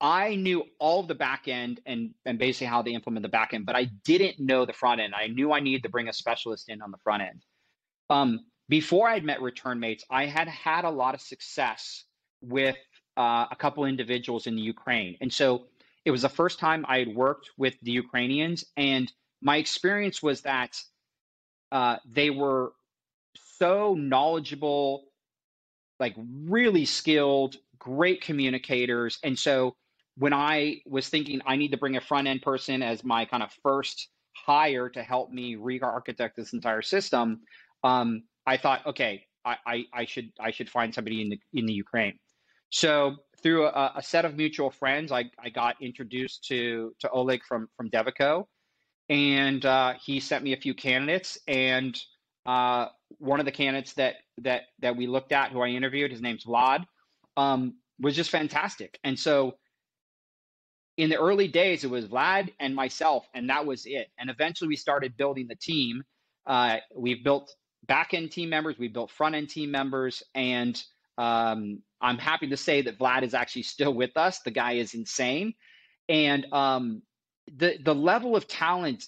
I 0.00 0.34
knew 0.34 0.64
all 0.80 1.00
of 1.00 1.08
the 1.08 1.14
back 1.14 1.46
end 1.46 1.80
and 1.86 2.10
and 2.24 2.38
basically 2.38 2.66
how 2.66 2.82
they 2.82 2.92
implement 2.92 3.22
the 3.22 3.28
back 3.28 3.54
end, 3.54 3.66
but 3.66 3.76
I 3.76 3.84
didn't 4.04 4.40
know 4.40 4.64
the 4.64 4.72
front 4.72 5.00
end. 5.00 5.14
I 5.14 5.28
knew 5.28 5.52
I 5.52 5.60
needed 5.60 5.84
to 5.84 5.88
bring 5.88 6.08
a 6.08 6.12
specialist 6.12 6.68
in 6.68 6.82
on 6.82 6.90
the 6.90 6.98
front 6.98 7.22
end. 7.22 7.44
Um, 8.10 8.40
before 8.68 9.08
I'd 9.08 9.24
met 9.24 9.38
ReturnMates, 9.38 10.02
I 10.10 10.26
had 10.26 10.48
had 10.48 10.84
a 10.84 10.90
lot 10.90 11.14
of 11.14 11.20
success 11.20 12.04
with 12.40 12.76
uh, 13.16 13.46
a 13.50 13.56
couple 13.56 13.84
individuals 13.84 14.46
in 14.46 14.56
the 14.56 14.62
Ukraine, 14.62 15.16
and 15.20 15.32
so 15.32 15.66
it 16.04 16.10
was 16.10 16.22
the 16.22 16.28
first 16.28 16.58
time 16.58 16.84
I 16.88 16.98
had 16.98 17.14
worked 17.14 17.50
with 17.56 17.76
the 17.82 17.92
Ukrainians 17.92 18.64
and 18.76 19.12
my 19.42 19.56
experience 19.56 20.22
was 20.22 20.40
that 20.42 20.80
uh, 21.72 21.96
they 22.10 22.30
were 22.30 22.72
so 23.58 23.94
knowledgeable, 23.94 25.04
like 25.98 26.14
really 26.44 26.84
skilled, 26.84 27.56
great 27.78 28.22
communicators. 28.22 29.18
And 29.22 29.38
so 29.38 29.74
when 30.16 30.32
I 30.32 30.80
was 30.86 31.08
thinking 31.08 31.40
I 31.46 31.56
need 31.56 31.72
to 31.72 31.76
bring 31.76 31.96
a 31.96 32.00
front 32.00 32.28
end 32.28 32.42
person 32.42 32.82
as 32.82 33.02
my 33.04 33.24
kind 33.24 33.42
of 33.42 33.50
first 33.62 34.08
hire 34.34 34.88
to 34.90 35.02
help 35.02 35.30
me 35.30 35.56
re-architect 35.56 36.36
this 36.36 36.52
entire 36.52 36.82
system, 36.82 37.40
um, 37.84 38.22
I 38.46 38.56
thought, 38.56 38.86
okay, 38.86 39.24
I, 39.44 39.56
I, 39.66 39.84
I, 39.92 40.04
should 40.04 40.30
I 40.40 40.50
should 40.50 40.70
find 40.70 40.94
somebody 40.94 41.22
in 41.22 41.30
the 41.30 41.40
in 41.52 41.66
the 41.66 41.72
Ukraine. 41.72 42.18
So 42.70 43.16
through 43.42 43.66
a, 43.66 43.92
a 43.96 44.02
set 44.02 44.24
of 44.24 44.36
mutual 44.36 44.70
friends, 44.70 45.10
I, 45.10 45.24
I 45.38 45.50
got 45.50 45.76
introduced 45.80 46.44
to 46.44 46.94
to 47.00 47.10
Oleg 47.10 47.42
from 47.44 47.68
from 47.76 47.90
Devico, 47.90 48.46
and 49.12 49.66
uh, 49.66 49.92
he 50.02 50.20
sent 50.20 50.42
me 50.42 50.54
a 50.54 50.56
few 50.56 50.72
candidates. 50.72 51.38
And 51.46 52.00
uh, 52.46 52.86
one 53.18 53.40
of 53.40 53.46
the 53.46 53.52
candidates 53.52 53.92
that 53.94 54.16
that 54.38 54.62
that 54.80 54.96
we 54.96 55.06
looked 55.06 55.32
at, 55.32 55.52
who 55.52 55.60
I 55.60 55.68
interviewed, 55.68 56.10
his 56.10 56.22
name's 56.22 56.44
Vlad, 56.44 56.84
um, 57.36 57.74
was 58.00 58.16
just 58.16 58.30
fantastic. 58.30 58.98
And 59.04 59.18
so, 59.18 59.58
in 60.96 61.10
the 61.10 61.18
early 61.18 61.46
days, 61.46 61.84
it 61.84 61.90
was 61.90 62.06
Vlad 62.06 62.54
and 62.58 62.74
myself, 62.74 63.28
and 63.34 63.50
that 63.50 63.66
was 63.66 63.84
it. 63.84 64.08
And 64.18 64.30
eventually, 64.30 64.68
we 64.68 64.76
started 64.76 65.14
building 65.18 65.46
the 65.46 65.56
team. 65.56 66.02
Uh, 66.46 66.78
we've 66.96 67.22
built 67.22 67.54
back 67.86 68.14
end 68.14 68.32
team 68.32 68.48
members, 68.48 68.78
we 68.78 68.88
built 68.88 69.10
front 69.10 69.34
end 69.34 69.50
team 69.50 69.70
members, 69.70 70.22
and 70.34 70.82
um, 71.18 71.82
I'm 72.00 72.18
happy 72.18 72.48
to 72.48 72.56
say 72.56 72.80
that 72.80 72.98
Vlad 72.98 73.24
is 73.24 73.34
actually 73.34 73.64
still 73.64 73.92
with 73.92 74.16
us. 74.16 74.40
The 74.40 74.50
guy 74.50 74.72
is 74.72 74.94
insane, 74.94 75.52
and 76.08 76.46
um, 76.50 77.02
the 77.46 77.78
the 77.82 77.94
level 77.94 78.36
of 78.36 78.46
talent 78.46 79.06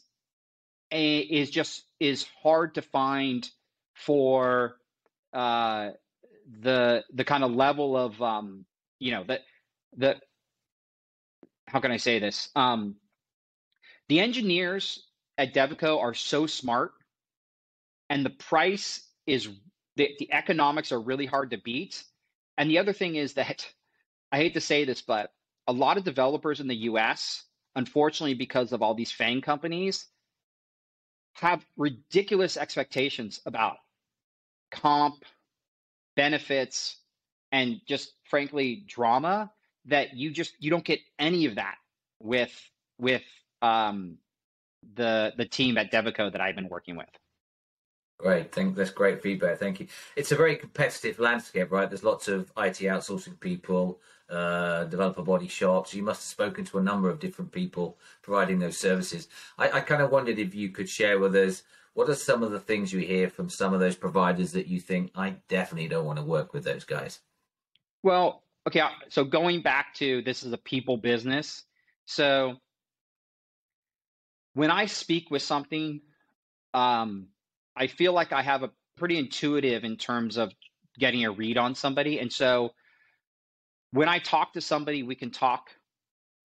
is 0.90 1.50
just 1.50 1.84
is 2.00 2.26
hard 2.42 2.74
to 2.74 2.82
find 2.82 3.48
for 3.94 4.76
uh, 5.32 5.90
the 6.60 7.04
the 7.12 7.24
kind 7.24 7.44
of 7.44 7.52
level 7.52 7.96
of 7.96 8.20
um, 8.22 8.64
you 8.98 9.12
know 9.12 9.24
the 9.24 9.40
the 9.96 10.16
how 11.66 11.80
can 11.80 11.90
I 11.90 11.96
say 11.96 12.18
this? 12.18 12.50
Um, 12.54 12.96
the 14.08 14.20
engineers 14.20 15.06
at 15.38 15.54
Devico 15.54 16.00
are 16.00 16.14
so 16.14 16.46
smart 16.46 16.92
and 18.10 18.24
the 18.24 18.30
price 18.30 19.08
is 19.26 19.48
the, 19.96 20.10
the 20.18 20.32
economics 20.32 20.92
are 20.92 21.00
really 21.00 21.26
hard 21.26 21.50
to 21.50 21.58
beat. 21.58 22.04
And 22.58 22.70
the 22.70 22.78
other 22.78 22.92
thing 22.92 23.16
is 23.16 23.34
that 23.34 23.66
I 24.32 24.36
hate 24.36 24.54
to 24.54 24.60
say 24.60 24.84
this 24.84 25.02
but 25.02 25.32
a 25.66 25.72
lot 25.72 25.96
of 25.96 26.04
developers 26.04 26.60
in 26.60 26.68
the 26.68 26.76
US 26.90 27.44
unfortunately, 27.76 28.34
because 28.34 28.72
of 28.72 28.82
all 28.82 28.94
these 28.94 29.12
FANG 29.12 29.40
companies, 29.40 30.06
have 31.34 31.64
ridiculous 31.76 32.56
expectations 32.56 33.40
about 33.46 33.76
comp, 34.70 35.24
benefits, 36.16 36.96
and 37.52 37.80
just 37.86 38.12
frankly 38.24 38.84
drama 38.86 39.50
that 39.86 40.14
you 40.14 40.30
just 40.30 40.54
you 40.58 40.70
don't 40.70 40.84
get 40.84 41.00
any 41.18 41.46
of 41.46 41.56
that 41.56 41.76
with 42.20 42.52
with 42.98 43.22
um, 43.62 44.18
the 44.94 45.32
the 45.36 45.44
team 45.44 45.76
at 45.78 45.92
Devico 45.92 46.30
that 46.32 46.40
I've 46.40 46.56
been 46.56 46.68
working 46.68 46.96
with. 46.96 47.08
Great, 48.18 48.52
thank 48.52 48.76
that's 48.76 48.90
great 48.90 49.22
feedback. 49.22 49.58
Thank 49.58 49.80
you. 49.80 49.88
It's 50.16 50.32
a 50.32 50.36
very 50.36 50.56
competitive 50.56 51.18
landscape, 51.18 51.70
right? 51.70 51.88
There's 51.88 52.04
lots 52.04 52.28
of 52.28 52.52
IT 52.56 52.78
outsourcing 52.82 53.38
people, 53.40 54.00
uh, 54.34 54.84
developer 54.84 55.22
body 55.22 55.48
shops. 55.48 55.94
You 55.94 56.02
must 56.02 56.20
have 56.22 56.30
spoken 56.30 56.64
to 56.66 56.78
a 56.78 56.82
number 56.82 57.08
of 57.08 57.20
different 57.20 57.52
people 57.52 57.98
providing 58.22 58.58
those 58.58 58.76
services. 58.76 59.28
I, 59.58 59.70
I 59.70 59.80
kind 59.80 60.02
of 60.02 60.10
wondered 60.10 60.38
if 60.38 60.54
you 60.54 60.70
could 60.70 60.88
share 60.88 61.18
with 61.18 61.34
us 61.36 61.62
what 61.94 62.08
are 62.08 62.14
some 62.14 62.42
of 62.42 62.50
the 62.50 62.60
things 62.60 62.92
you 62.92 63.00
hear 63.00 63.30
from 63.30 63.48
some 63.48 63.72
of 63.72 63.80
those 63.80 63.96
providers 63.96 64.52
that 64.52 64.66
you 64.66 64.80
think 64.80 65.12
I 65.14 65.36
definitely 65.48 65.88
don't 65.88 66.04
want 66.04 66.18
to 66.18 66.24
work 66.24 66.52
with 66.52 66.64
those 66.64 66.84
guys. 66.84 67.20
Well, 68.02 68.42
okay, 68.66 68.80
uh, 68.80 68.88
so 69.08 69.24
going 69.24 69.62
back 69.62 69.94
to 69.94 70.20
this 70.22 70.42
is 70.42 70.52
a 70.52 70.58
people 70.58 70.96
business. 70.96 71.62
So 72.06 72.56
when 74.54 74.70
I 74.70 74.86
speak 74.86 75.30
with 75.30 75.42
something, 75.42 76.00
um, 76.74 77.28
I 77.76 77.86
feel 77.86 78.12
like 78.12 78.32
I 78.32 78.42
have 78.42 78.62
a 78.62 78.70
pretty 78.96 79.18
intuitive 79.18 79.84
in 79.84 79.96
terms 79.96 80.36
of 80.36 80.52
getting 80.98 81.24
a 81.24 81.30
read 81.30 81.56
on 81.56 81.74
somebody. 81.74 82.18
And 82.18 82.32
so 82.32 82.70
when 83.94 84.08
I 84.08 84.18
talk 84.18 84.54
to 84.54 84.60
somebody, 84.60 85.04
we 85.04 85.14
can 85.14 85.30
talk 85.30 85.70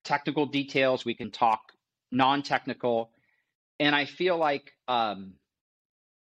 technical 0.04 0.46
details, 0.46 1.04
we 1.04 1.16
can 1.16 1.32
talk 1.32 1.60
non 2.12 2.44
technical. 2.44 3.10
And 3.80 3.96
I 3.96 4.06
feel 4.06 4.38
like 4.38 4.72
um, 4.88 5.34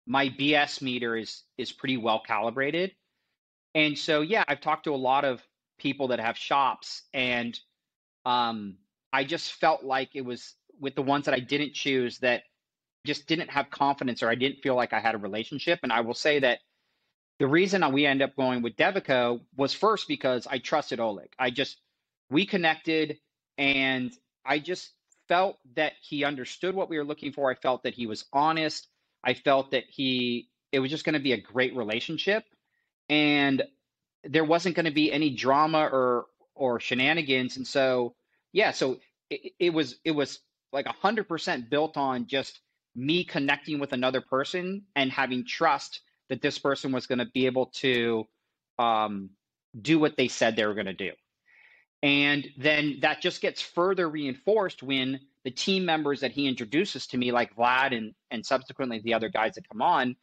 my 0.07 0.29
BS 0.29 0.81
meter 0.81 1.17
is 1.17 1.43
is 1.57 1.73
pretty 1.73 1.97
well 1.97 2.21
calibrated. 2.25 2.93
And 3.75 3.97
so, 3.97 4.21
yeah, 4.21 4.45
I've 4.47 4.61
talked 4.61 4.85
to 4.85 4.93
a 4.93 4.95
lot 4.95 5.25
of 5.25 5.43
people 5.77 6.07
that 6.07 6.21
have 6.21 6.37
shops, 6.37 7.03
and 7.13 7.59
um, 8.25 8.77
I 9.11 9.25
just 9.25 9.51
felt 9.53 9.83
like 9.83 10.15
it 10.15 10.23
was 10.23 10.55
with 10.79 10.95
the 10.95 11.01
ones 11.01 11.25
that 11.25 11.33
I 11.33 11.39
didn't 11.39 11.73
choose 11.73 12.17
that 12.19 12.43
just 13.05 13.27
didn't 13.27 13.49
have 13.49 13.69
confidence 13.69 14.23
or 14.23 14.29
I 14.29 14.35
didn't 14.35 14.61
feel 14.61 14.75
like 14.75 14.93
I 14.93 14.99
had 15.01 15.15
a 15.15 15.17
relationship. 15.17 15.79
And 15.83 15.91
I 15.91 15.99
will 15.99 16.13
say 16.13 16.39
that 16.39 16.59
the 17.39 17.47
reason 17.47 17.89
we 17.93 18.05
end 18.05 18.21
up 18.21 18.35
going 18.35 18.61
with 18.61 18.75
Devico 18.75 19.39
was 19.55 19.73
first 19.73 20.07
because 20.07 20.45
I 20.45 20.59
trusted 20.59 20.99
Oleg. 20.99 21.29
I 21.39 21.49
just, 21.49 21.77
we 22.29 22.45
connected 22.45 23.17
and 23.57 24.11
I 24.45 24.59
just 24.59 24.91
felt 25.29 25.57
that 25.75 25.93
he 26.01 26.25
understood 26.25 26.75
what 26.75 26.89
we 26.89 26.97
were 26.97 27.05
looking 27.05 27.31
for. 27.31 27.49
I 27.49 27.55
felt 27.55 27.83
that 27.83 27.93
he 27.93 28.07
was 28.07 28.25
honest. 28.33 28.87
I 29.23 29.33
felt 29.33 29.71
that 29.71 29.85
he, 29.87 30.49
it 30.73 30.79
was 30.79 30.91
just 30.91 31.05
going 31.05 31.13
to 31.13 31.19
be 31.19 31.31
a 31.31 31.41
great 31.41 31.75
relationship. 31.75 32.43
And 33.07 33.63
there 34.25 34.43
wasn't 34.43 34.75
going 34.75 34.85
to 34.85 34.91
be 34.91 35.11
any 35.11 35.29
drama 35.29 35.89
or, 35.91 36.25
or 36.55 36.81
shenanigans. 36.81 37.55
And 37.55 37.65
so, 37.65 38.15
yeah, 38.51 38.71
so 38.71 38.99
it, 39.29 39.53
it 39.59 39.69
was, 39.69 39.95
it 40.03 40.11
was 40.11 40.39
like 40.73 40.87
a 40.87 40.91
hundred 40.91 41.27
percent 41.29 41.69
built 41.69 41.95
on 41.95 42.27
just 42.27 42.59
me 42.95 43.23
connecting 43.23 43.79
with 43.79 43.93
another 43.93 44.19
person 44.19 44.83
and 44.95 45.09
having 45.09 45.45
trust 45.45 46.01
that 46.29 46.41
this 46.41 46.59
person 46.59 46.91
was 46.91 47.07
going 47.07 47.19
to 47.19 47.25
be 47.33 47.45
able 47.45 47.67
to 47.67 48.25
um, 48.77 49.29
do 49.79 49.99
what 49.99 50.15
they 50.15 50.27
said 50.27 50.55
they 50.55 50.65
were 50.65 50.73
going 50.73 50.85
to 50.85 50.93
do. 50.93 51.11
And 52.01 52.47
then 52.57 52.99
that 53.01 53.21
just 53.21 53.41
gets 53.41 53.61
further 53.61 54.07
reinforced 54.07 54.81
when 54.81 55.19
the 55.43 55.51
team 55.51 55.85
members 55.85 56.21
that 56.21 56.31
he 56.31 56.47
introduces 56.47 57.07
to 57.07 57.17
me, 57.17 57.31
like 57.31 57.55
Vlad 57.55 57.95
and, 57.97 58.13
and 58.31 58.45
subsequently 58.45 58.99
the 58.99 59.13
other 59.13 59.29
guys 59.29 59.55
that 59.55 59.67
come 59.67 59.81
on, 59.81 60.15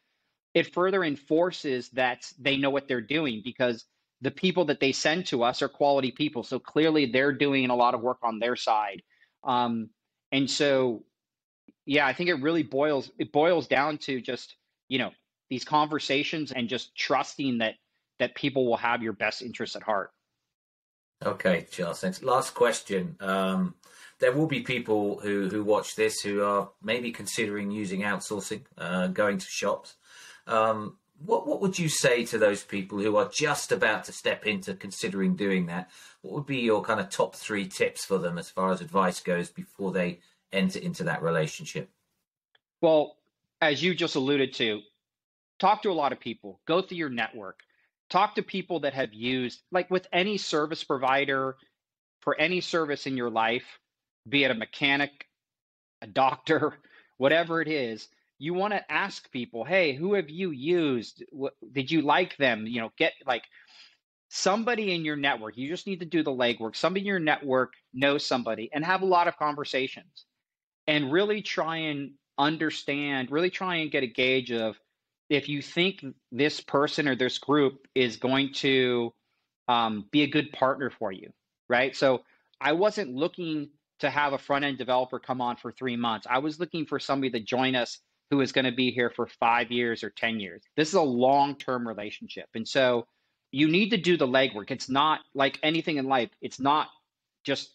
it 0.55 0.73
further 0.73 1.05
enforces 1.05 1.91
that 1.91 2.31
they 2.39 2.57
know 2.57 2.71
what 2.71 2.89
they're 2.89 3.01
doing 3.01 3.43
because 3.45 3.85
the 4.23 4.31
people 4.31 4.65
that 4.67 4.81
they 4.81 4.93
send 4.93 5.27
to 5.27 5.43
us 5.43 5.61
are 5.61 5.69
quality 5.69 6.11
people. 6.11 6.43
So 6.43 6.59
clearly 6.59 7.07
they're 7.07 7.33
doing 7.33 7.69
a 7.69 7.77
lot 7.77 7.95
of 7.95 8.01
work 8.01 8.19
on 8.23 8.39
their 8.39 8.57
side. 8.57 9.03
Um, 9.45 9.91
and 10.33 10.51
so, 10.51 11.05
yeah, 11.85 12.07
I 12.07 12.15
think 12.15 12.31
it 12.31 12.41
really 12.41 12.63
boils, 12.63 13.11
it 13.19 13.33
boils 13.33 13.67
down 13.67 13.99
to 13.99 14.21
just, 14.21 14.57
you 14.89 14.99
know, 14.99 15.11
these 15.49 15.65
conversations 15.65 16.53
and 16.53 16.69
just 16.69 16.95
trusting 16.97 17.59
that, 17.59 17.75
that 18.19 18.35
people 18.35 18.67
will 18.67 18.77
have 18.77 19.03
your 19.03 19.13
best 19.13 19.43
interests 19.43 19.77
at 19.77 19.83
heart. 19.83 20.11
Okay, 21.25 21.67
Charles. 21.71 22.01
Thanks. 22.01 22.23
Last 22.23 22.55
question. 22.55 23.17
Um, 23.21 23.75
there 24.19 24.33
will 24.33 24.47
be 24.47 24.61
people 24.61 25.19
who 25.21 25.49
who 25.49 25.65
watch 25.65 25.95
this 25.97 26.21
who 26.21 26.43
are 26.43 26.71
maybe 26.83 27.11
considering 27.11 27.71
using 27.71 28.01
outsourcing, 28.03 28.63
uh, 28.77 29.09
going 29.09 29.39
to 29.39 29.47
shops. 29.49 29.95
Um, 30.47 30.99
what 31.25 31.47
what 31.47 31.61
would 31.61 31.79
you 31.79 31.89
say 31.89 32.25
to 32.27 32.39
those 32.39 32.63
people 32.63 32.99
who 32.99 33.17
are 33.17 33.31
just 33.33 33.73
about 33.73 34.05
to 34.05 34.13
step 34.13 34.47
into 34.47 34.75
considering 34.75 35.37
doing 35.37 35.67
that? 35.67 35.91
What 36.21 36.35
would 36.35 36.47
be 36.47 36.59
your 36.59 36.83
kind 36.83 37.01
of 37.01 37.09
top 37.09 37.35
three 37.35 37.67
tips 37.67 38.05
for 38.05 38.19
them 38.19 38.37
as 38.37 38.51
far 38.51 38.71
as 38.71 38.81
advice 38.81 39.21
goes 39.21 39.49
before 39.49 39.93
they 39.93 40.21
enter 40.53 40.79
into 40.79 41.05
that 41.05 41.23
relationship? 41.23 41.91
Well, 42.81 43.17
as 43.61 43.83
you 43.83 43.95
just 43.95 44.17
alluded 44.17 44.53
to, 44.55 44.81
talk 45.59 45.83
to 45.83 45.91
a 45.91 45.93
lot 45.93 46.13
of 46.13 46.21
people. 46.21 46.61
Go 46.67 46.83
through 46.83 46.99
your 46.99 47.11
network. 47.11 47.61
Talk 48.09 48.37
to 48.37 48.43
people 48.43 48.81
that 48.81 48.95
have 48.95 49.13
used, 49.13 49.63
like 49.73 49.91
with 49.91 50.07
any 50.13 50.39
service 50.39 50.85
provider 50.85 51.57
for 52.21 52.39
any 52.41 52.61
service 52.61 53.07
in 53.07 53.17
your 53.17 53.31
life, 53.31 53.79
be 54.29 54.45
it 54.45 54.51
a 54.51 54.55
mechanic, 54.55 55.27
a 56.03 56.07
doctor, 56.07 56.75
whatever 57.19 57.61
it 57.61 57.69
is, 57.69 58.09
you 58.39 58.53
want 58.53 58.75
to 58.75 58.93
ask 58.93 59.31
people, 59.31 59.65
hey, 59.65 59.95
who 59.95 60.15
have 60.15 60.29
you 60.29 60.51
used? 60.51 61.25
What, 61.31 61.55
did 61.73 61.91
you 61.91 62.03
like 62.03 62.37
them? 62.37 62.67
You 62.67 62.83
know, 62.83 62.93
get 62.99 63.15
like 63.27 63.45
somebody 64.29 64.95
in 64.95 65.05
your 65.05 65.17
network. 65.17 65.57
You 65.57 65.69
just 65.69 65.87
need 65.87 66.01
to 66.01 66.07
do 66.07 66.23
the 66.23 66.31
legwork. 66.31 66.77
Somebody 66.77 67.01
in 67.03 67.07
your 67.07 67.19
network 67.19 67.73
knows 67.95 68.25
somebody 68.25 68.71
and 68.73 68.85
have 68.85 69.03
a 69.03 69.07
lot 69.07 69.29
of 69.29 69.39
conversations 69.39 70.27
and 70.87 71.13
really 71.13 71.43
try 71.43 71.77
and 71.77 72.13
understand, 72.39 73.31
really 73.31 73.51
try 73.51 73.77
and 73.77 73.91
get 73.91 74.03
a 74.03 74.09
gauge 74.09 74.53
of 74.53 74.77
if 75.29 75.49
you 75.49 75.61
think 75.63 76.05
this 76.31 76.61
person 76.61 77.09
or 77.09 77.17
this 77.17 77.39
group 77.39 77.87
is 77.95 78.17
going 78.17 78.53
to 78.55 79.13
um, 79.69 80.07
be 80.11 80.23
a 80.23 80.29
good 80.29 80.53
partner 80.53 80.91
for 80.91 81.11
you, 81.11 81.33
right? 81.69 81.97
So 81.97 82.23
I 82.61 82.73
wasn't 82.73 83.15
looking 83.15 83.71
to 84.01 84.11
have 84.11 84.33
a 84.33 84.39
front 84.39 84.65
end 84.65 84.79
developer 84.79 85.19
come 85.19 85.41
on 85.41 85.57
for 85.57 85.73
three 85.73 85.97
months. 85.97 86.27
I 86.29 86.39
was 86.39 86.61
looking 86.61 86.87
for 86.87 86.99
somebody 86.99 87.31
to 87.31 87.41
join 87.41 87.75
us 87.75 87.99
who 88.31 88.41
is 88.41 88.53
going 88.53 88.65
to 88.65 88.73
be 88.73 88.91
here 88.91 89.11
for 89.11 89.27
five 89.27 89.71
years 89.71 90.03
or 90.03 90.11
10 90.11 90.41
years. 90.41 90.63
This 90.77 90.89
is 90.89 90.95
a 90.95 91.03
long 91.03 91.57
term 91.57 91.87
relationship. 91.87 92.49
And 92.55 92.67
so 92.67 93.07
you 93.53 93.69
need 93.69 93.91
to 93.91 93.97
do 93.97 94.17
the 94.17 94.27
legwork. 94.27 94.71
It's 94.71 94.89
not 94.89 95.21
like 95.35 95.59
anything 95.63 95.97
in 95.97 96.07
life, 96.07 96.31
it's 96.41 96.61
not 96.61 96.89
just, 97.45 97.71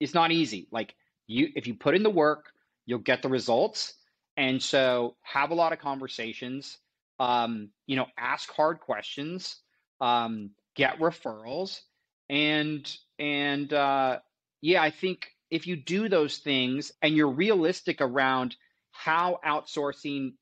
it's 0.00 0.14
not 0.14 0.32
easy. 0.32 0.68
Like 0.70 0.94
you, 1.26 1.48
if 1.56 1.66
you 1.66 1.74
put 1.74 1.94
in 1.94 2.02
the 2.02 2.10
work, 2.10 2.52
you'll 2.86 3.00
get 3.00 3.22
the 3.22 3.28
results. 3.28 3.94
And 4.36 4.62
so 4.62 5.16
have 5.22 5.50
a 5.50 5.54
lot 5.54 5.72
of 5.72 5.78
conversations, 5.78 6.78
um, 7.20 7.70
you 7.86 7.96
know, 7.96 8.06
ask 8.18 8.50
hard 8.50 8.80
questions, 8.80 9.60
um, 10.00 10.50
get 10.74 10.98
referrals. 10.98 11.80
And, 12.28 12.90
and, 13.18 13.72
uh, 13.72 14.18
yeah, 14.60 14.82
I 14.82 14.90
think 14.90 15.28
if 15.50 15.66
you 15.66 15.76
do 15.76 16.08
those 16.08 16.38
things 16.38 16.90
and 17.02 17.14
you're 17.14 17.30
realistic 17.30 18.00
around 18.00 18.56
how 18.90 19.38
outsourcing 19.46 20.32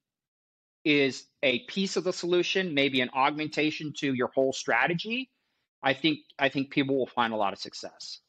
is 0.85 1.27
a 1.43 1.61
piece 1.61 1.97
of 1.97 2.05
the 2.05 2.13
solution, 2.13 2.75
maybe 2.75 3.01
an 3.01 3.11
augmentation 3.15 3.93
to 3.99 4.15
your 4.15 4.29
whole 4.35 4.53
strategy, 4.53 5.31
I 5.83 5.95
think 5.95 6.21
I 6.39 6.49
think 6.49 6.71
people 6.71 6.97
will 6.97 7.07
find 7.07 7.33
a 7.33 7.37
lot 7.37 7.53
of 7.53 7.59
success. 7.59 8.21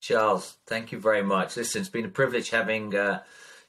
Charles, 0.00 0.56
thank 0.66 0.90
you 0.90 0.98
very 0.98 1.22
much. 1.22 1.56
Listen, 1.56 1.80
it's 1.80 1.90
been 1.90 2.04
a 2.04 2.08
privilege 2.08 2.50
having 2.50 2.94
uh, 2.94 3.22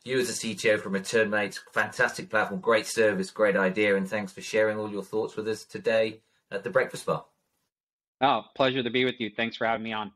you 0.06 0.20
as 0.20 0.30
a 0.30 0.34
CTO 0.34 0.80
from 0.80 0.94
ReturnMates. 0.94 1.60
Fantastic 1.72 2.30
platform, 2.30 2.60
great 2.60 2.88
service, 2.88 3.32
great 3.32 3.56
idea, 3.56 3.96
and 3.96 4.08
thanks 4.08 4.32
for 4.32 4.42
sharing 4.42 4.78
all 4.78 4.92
your 4.92 5.04
thoughts 5.04 5.36
with 5.36 5.48
us 5.48 5.64
today 5.64 6.22
at 6.52 6.64
the 6.64 6.70
Breakfast 6.70 7.06
Bar. 7.06 7.26
Oh, 8.22 8.44
pleasure 8.56 8.84
to 8.84 8.90
be 8.90 9.06
with 9.06 9.16
you. 9.20 9.30
Thanks 9.30 9.58
for 9.58 9.66
having 9.66 9.84
me 9.84 9.94
on. 9.94 10.12